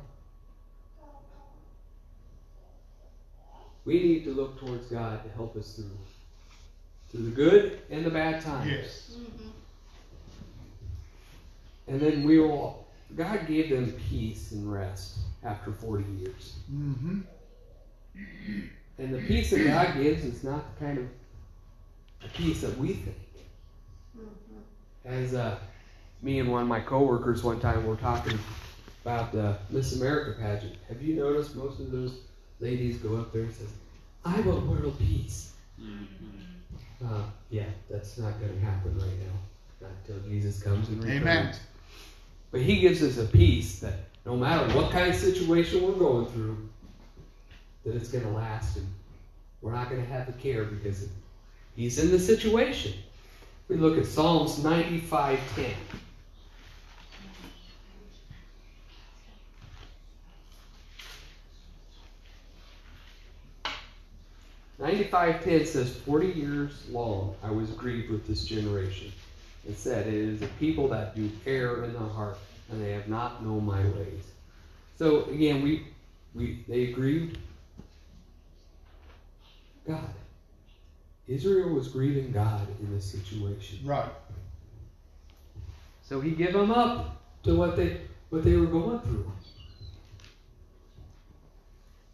We 3.85 4.01
need 4.01 4.23
to 4.25 4.31
look 4.31 4.59
towards 4.59 4.87
God 4.87 5.23
to 5.23 5.29
help 5.29 5.55
us 5.55 5.75
through, 5.75 5.97
through 7.11 7.29
the 7.29 7.31
good 7.31 7.79
and 7.89 8.05
the 8.05 8.09
bad 8.09 8.43
times. 8.43 8.69
Yes. 8.69 9.17
Mhm. 9.17 9.51
And 11.87 12.01
then 12.01 12.23
we 12.25 12.39
will 12.39 12.85
God 13.15 13.47
gave 13.47 13.69
them 13.69 13.93
peace 14.09 14.51
and 14.51 14.69
rest 14.71 15.19
after 15.43 15.71
40 15.71 16.03
years. 16.19 16.55
Mm-hmm. 16.73 17.21
And 18.97 19.13
the 19.13 19.19
peace 19.19 19.49
that 19.51 19.65
God 19.65 20.01
gives 20.01 20.23
is 20.23 20.43
not 20.43 20.79
the 20.79 20.85
kind 20.85 20.97
of 20.99 21.05
the 22.21 22.29
peace 22.29 22.61
that 22.61 22.77
we 22.77 22.93
think. 22.93 23.15
As 25.03 25.33
uh, 25.33 25.57
me 26.21 26.39
and 26.39 26.49
one 26.51 26.63
of 26.63 26.67
my 26.67 26.79
coworkers 26.79 27.43
one 27.43 27.59
time 27.59 27.85
were 27.85 27.97
talking 27.97 28.39
about 29.03 29.31
the 29.31 29.57
Miss 29.69 29.95
America 29.95 30.39
pageant. 30.39 30.75
Have 30.87 31.01
you 31.01 31.15
noticed 31.15 31.55
most 31.55 31.79
of 31.79 31.91
those 31.91 32.19
ladies 32.59 32.97
go 32.97 33.17
up 33.17 33.31
there 33.31 33.43
and 33.43 33.53
says, 33.53 33.69
"I 34.23 34.39
want 34.41 34.65
world 34.65 34.97
peace." 34.97 35.53
Uh, 37.03 37.23
yeah, 37.49 37.65
that's 37.89 38.17
not 38.17 38.39
going 38.39 38.53
to 38.53 38.65
happen 38.65 38.97
right 38.97 39.19
now. 39.19 39.87
Not 39.87 39.91
until 40.07 40.27
Jesus 40.29 40.63
comes 40.63 40.87
and 40.89 41.03
returns. 41.03 41.21
Amen. 41.21 41.55
But 42.51 42.61
He 42.61 42.79
gives 42.79 43.03
us 43.03 43.17
a 43.17 43.25
peace 43.25 43.79
that 43.81 43.93
no 44.25 44.35
matter 44.35 44.73
what 44.75 44.91
kind 44.91 45.09
of 45.09 45.15
situation 45.15 45.83
we're 45.83 45.99
going 45.99 46.25
through, 46.27 46.67
that 47.85 47.95
it's 47.95 48.09
going 48.09 48.23
to 48.25 48.31
last 48.31 48.77
and 48.77 48.87
we're 49.61 49.73
not 49.73 49.89
going 49.89 50.01
to 50.01 50.07
have 50.11 50.27
to 50.27 50.33
care 50.33 50.65
because 50.65 51.07
He's 51.75 51.99
in 51.99 52.11
the 52.11 52.19
situation. 52.19 52.93
We 53.67 53.77
look 53.77 53.97
at 53.97 54.05
Psalms 54.05 54.59
95:10. 54.59 55.73
Ninety-five 64.79 65.43
ten 65.43 65.65
says, 65.65 65.95
Forty 65.95 66.27
years 66.27 66.87
long 66.89 67.35
I 67.43 67.51
was 67.51 67.71
grieved 67.71 68.09
with 68.11 68.27
this 68.27 68.45
generation. 68.45 69.11
and 69.67 69.75
said, 69.75 70.07
It 70.07 70.13
is 70.13 70.41
a 70.41 70.47
people 70.59 70.87
that 70.89 71.15
do 71.15 71.31
err 71.45 71.83
in 71.85 71.93
the 71.93 71.99
heart, 71.99 72.37
and 72.69 72.81
they 72.81 72.91
have 72.91 73.07
not 73.07 73.43
known 73.43 73.65
my 73.65 73.83
ways. 73.89 74.23
So 74.97 75.25
again, 75.25 75.61
we 75.63 75.87
we 76.35 76.63
they 76.67 76.87
grieved 76.87 77.37
God. 79.87 80.13
Israel 81.27 81.69
was 81.69 81.87
grieving 81.87 82.31
God 82.31 82.67
in 82.79 82.93
this 82.93 83.05
situation. 83.05 83.79
Right. 83.83 84.11
So 86.03 86.21
he 86.21 86.31
gave 86.31 86.53
them 86.53 86.71
up 86.71 87.21
to 87.43 87.55
what 87.55 87.75
they 87.75 88.01
what 88.29 88.43
they 88.43 88.55
were 88.55 88.67
going 88.67 88.99
through. 88.99 89.31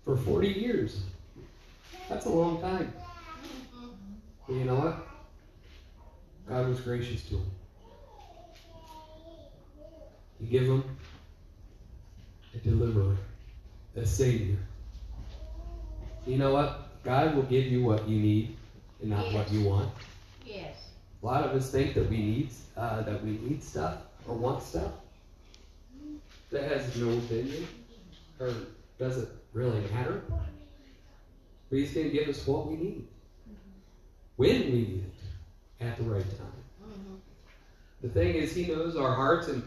For 0.04 0.18
40 0.18 0.48
years. 0.48 1.02
That's 2.10 2.26
a 2.26 2.30
long 2.30 2.62
time. 2.62 2.94
But 4.48 4.56
you 4.56 4.66
know 4.66 4.76
what? 4.76 5.08
God 6.50 6.68
was 6.68 6.82
gracious 6.82 7.24
to 7.30 7.36
them. 7.36 7.52
He 10.40 10.48
gave 10.48 10.68
them 10.68 10.84
a 12.54 12.58
deliverer, 12.58 13.16
a 13.96 14.06
savior. 14.06 14.58
You 16.26 16.38
know 16.38 16.54
what? 16.54 16.91
God 17.04 17.36
will 17.36 17.44
give 17.44 17.66
you 17.66 17.84
what 17.84 18.08
you 18.08 18.20
need 18.20 18.56
and 19.02 19.10
not 19.10 19.32
what 19.34 19.52
you 19.52 19.64
want. 19.64 19.90
Yes. 20.46 20.76
A 21.22 21.26
lot 21.26 21.44
of 21.44 21.52
us 21.52 21.72
think 21.72 21.94
that 21.96 22.10
we 22.10 22.18
need 22.18 22.50
uh, 22.78 23.02
that 23.04 23.24
we 23.24 23.32
need 23.32 23.64
stuff 23.64 23.98
or 24.28 24.36
want 24.36 24.64
stuff 24.64 24.92
that 26.52 26.64
has 26.64 26.96
no 26.98 27.10
opinion 27.18 27.68
or 28.40 28.54
doesn't 29.00 29.30
really 29.54 29.82
matter. 29.94 30.22
But 31.70 31.78
He's 31.78 31.94
going 31.94 32.08
to 32.10 32.14
give 32.14 32.28
us 32.28 32.46
what 32.46 32.68
we 32.68 32.76
need 32.76 33.08
when 34.36 34.62
we 34.62 34.72
need 34.72 35.04
it 35.80 35.86
at 35.86 35.98
the 35.98 36.04
right 36.04 36.24
time. 36.38 36.52
Mhm. 36.84 37.18
The 38.02 38.10
thing 38.10 38.36
is, 38.36 38.54
He 38.54 38.68
knows 38.68 38.96
our 38.96 39.16
hearts, 39.16 39.48
and 39.48 39.64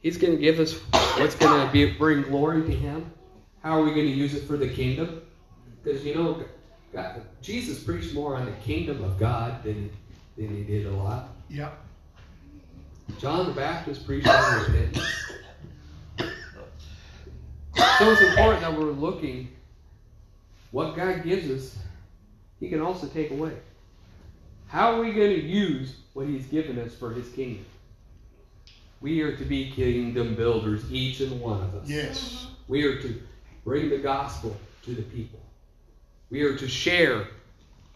He's 0.00 0.16
going 0.18 0.34
to 0.34 0.40
give 0.40 0.60
us 0.60 0.74
what's 1.18 1.34
going 1.36 1.66
to 1.66 1.72
be 1.72 1.86
bring 1.92 2.22
glory 2.22 2.62
to 2.62 2.72
Him. 2.72 3.10
How 3.62 3.80
are 3.80 3.84
we 3.84 3.90
going 3.94 4.06
to 4.06 4.12
use 4.12 4.34
it 4.34 4.44
for 4.44 4.56
the 4.56 4.68
kingdom? 4.68 5.22
Because 5.82 6.04
you 6.04 6.14
know, 6.14 6.44
God, 6.92 7.22
Jesus 7.40 7.82
preached 7.82 8.14
more 8.14 8.36
on 8.36 8.46
the 8.46 8.52
kingdom 8.52 9.02
of 9.02 9.18
God 9.18 9.62
than 9.62 9.90
than 10.36 10.48
He 10.48 10.62
did 10.62 10.86
a 10.86 10.90
lot. 10.90 11.28
Yep. 11.50 11.78
John 13.18 13.46
the 13.46 13.52
Baptist 13.52 14.06
preached 14.06 14.28
on 14.28 14.60
repentance. 14.60 15.08
So 17.98 18.10
it's 18.10 18.22
important 18.22 18.60
that 18.62 18.76
we're 18.76 18.90
looking 18.90 19.48
what 20.72 20.96
God 20.96 21.22
gives 21.22 21.50
us, 21.50 21.78
He 22.58 22.68
can 22.68 22.80
also 22.80 23.06
take 23.06 23.30
away. 23.30 23.52
How 24.66 24.94
are 24.94 25.00
we 25.00 25.12
going 25.12 25.30
to 25.30 25.42
use 25.42 25.96
what 26.14 26.26
He's 26.26 26.46
given 26.46 26.78
us 26.78 26.94
for 26.94 27.12
His 27.12 27.28
kingdom? 27.28 27.64
We 29.00 29.20
are 29.20 29.36
to 29.36 29.44
be 29.44 29.70
kingdom 29.70 30.34
builders, 30.34 30.90
each 30.90 31.20
and 31.20 31.40
one 31.40 31.60
of 31.62 31.74
us. 31.74 31.88
Yes. 31.88 32.46
We 32.68 32.84
are 32.84 33.00
to 33.02 33.22
bring 33.64 33.90
the 33.90 33.98
gospel 33.98 34.56
to 34.84 34.94
the 34.94 35.02
people. 35.02 35.40
We 36.32 36.40
are 36.44 36.56
to 36.56 36.66
share 36.66 37.28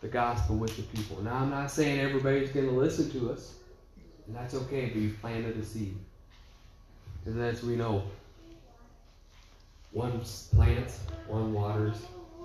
the 0.02 0.08
gospel 0.08 0.56
with 0.56 0.76
the 0.76 0.82
people. 0.82 1.22
Now, 1.22 1.36
I'm 1.36 1.48
not 1.48 1.70
saying 1.70 2.00
everybody's 2.00 2.50
going 2.50 2.66
to 2.66 2.72
listen 2.72 3.10
to 3.12 3.32
us, 3.32 3.54
and 4.26 4.36
that's 4.36 4.52
okay, 4.52 4.90
but 4.92 4.96
you've 4.96 5.18
planted 5.22 5.56
a 5.56 5.64
seed. 5.64 5.96
And 7.24 7.40
as 7.40 7.62
we 7.62 7.76
know, 7.76 8.02
one 9.92 10.20
plants, 10.54 11.00
one 11.26 11.54
waters, 11.54 11.96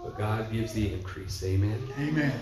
but 0.02 0.18
God 0.18 0.50
gives 0.50 0.72
the 0.72 0.94
increase. 0.94 1.44
Amen. 1.44 1.86
Amen. 2.00 2.40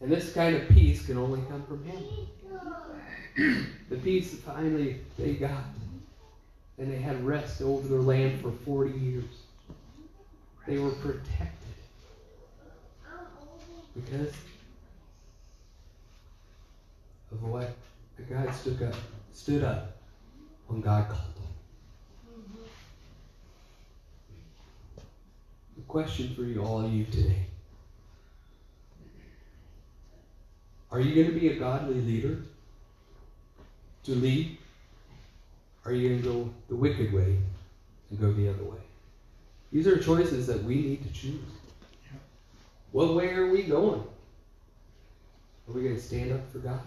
And 0.00 0.12
this 0.12 0.32
kind 0.32 0.54
of 0.54 0.68
peace 0.68 1.04
can 1.04 1.18
only 1.18 1.40
come 1.50 1.64
from 1.64 1.82
Him. 1.82 3.66
the 3.90 3.96
peace 3.96 4.30
that 4.30 4.40
finally 4.42 5.00
they 5.18 5.34
got. 5.34 5.64
And 6.78 6.92
they 6.92 6.98
had 6.98 7.26
rest 7.26 7.60
over 7.60 7.88
their 7.88 8.02
land 8.02 8.40
for 8.40 8.52
40 8.52 8.96
years. 8.96 9.24
They 10.64 10.78
were 10.78 10.90
protected. 10.90 11.61
Because 13.94 14.32
of 17.30 17.42
what 17.42 17.74
God 18.28 18.54
stood 18.54 18.82
up, 18.82 18.94
stood 19.32 19.64
up 19.64 19.96
when 20.66 20.80
God 20.80 21.08
called 21.08 21.34
them. 21.36 21.42
The 25.76 25.82
question 25.82 26.34
for 26.34 26.42
you, 26.42 26.62
all 26.62 26.80
of 26.80 26.92
you 26.92 27.04
today. 27.04 27.46
Are 30.90 31.00
you 31.00 31.14
going 31.14 31.34
to 31.34 31.38
be 31.38 31.48
a 31.48 31.56
godly 31.56 32.00
leader? 32.00 32.38
To 34.04 34.14
lead? 34.14 34.58
Are 35.84 35.92
you 35.92 36.08
going 36.08 36.22
to 36.22 36.28
go 36.28 36.50
the 36.68 36.74
wicked 36.74 37.12
way 37.12 37.36
and 38.10 38.20
go 38.20 38.30
the 38.32 38.48
other 38.48 38.62
way? 38.64 38.78
These 39.70 39.86
are 39.86 39.98
choices 39.98 40.46
that 40.48 40.62
we 40.64 40.76
need 40.76 41.02
to 41.02 41.12
choose. 41.12 41.40
What 42.92 43.14
way 43.14 43.30
are 43.30 43.50
we 43.50 43.62
going? 43.62 44.00
Are 45.68 45.72
we 45.72 45.82
going 45.82 45.96
to 45.96 46.00
stand 46.00 46.32
up 46.32 46.52
for 46.52 46.58
God? 46.58 46.80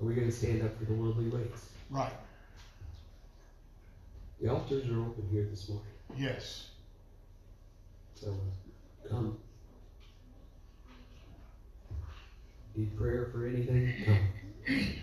Are 0.00 0.04
we 0.04 0.14
going 0.14 0.26
to 0.26 0.32
stand 0.32 0.62
up 0.62 0.76
for 0.78 0.84
the 0.84 0.92
worldly 0.92 1.28
ways? 1.28 1.70
Right. 1.88 2.12
The 4.40 4.48
altars 4.48 4.88
are 4.88 5.00
open 5.00 5.26
here 5.30 5.46
this 5.48 5.68
morning. 5.68 5.86
Yes. 6.16 6.68
So 8.14 8.28
uh, 8.28 9.08
come. 9.08 9.38
Need 12.76 12.96
prayer 12.98 13.30
for 13.32 13.46
anything? 13.46 13.94
Come. 14.04 15.02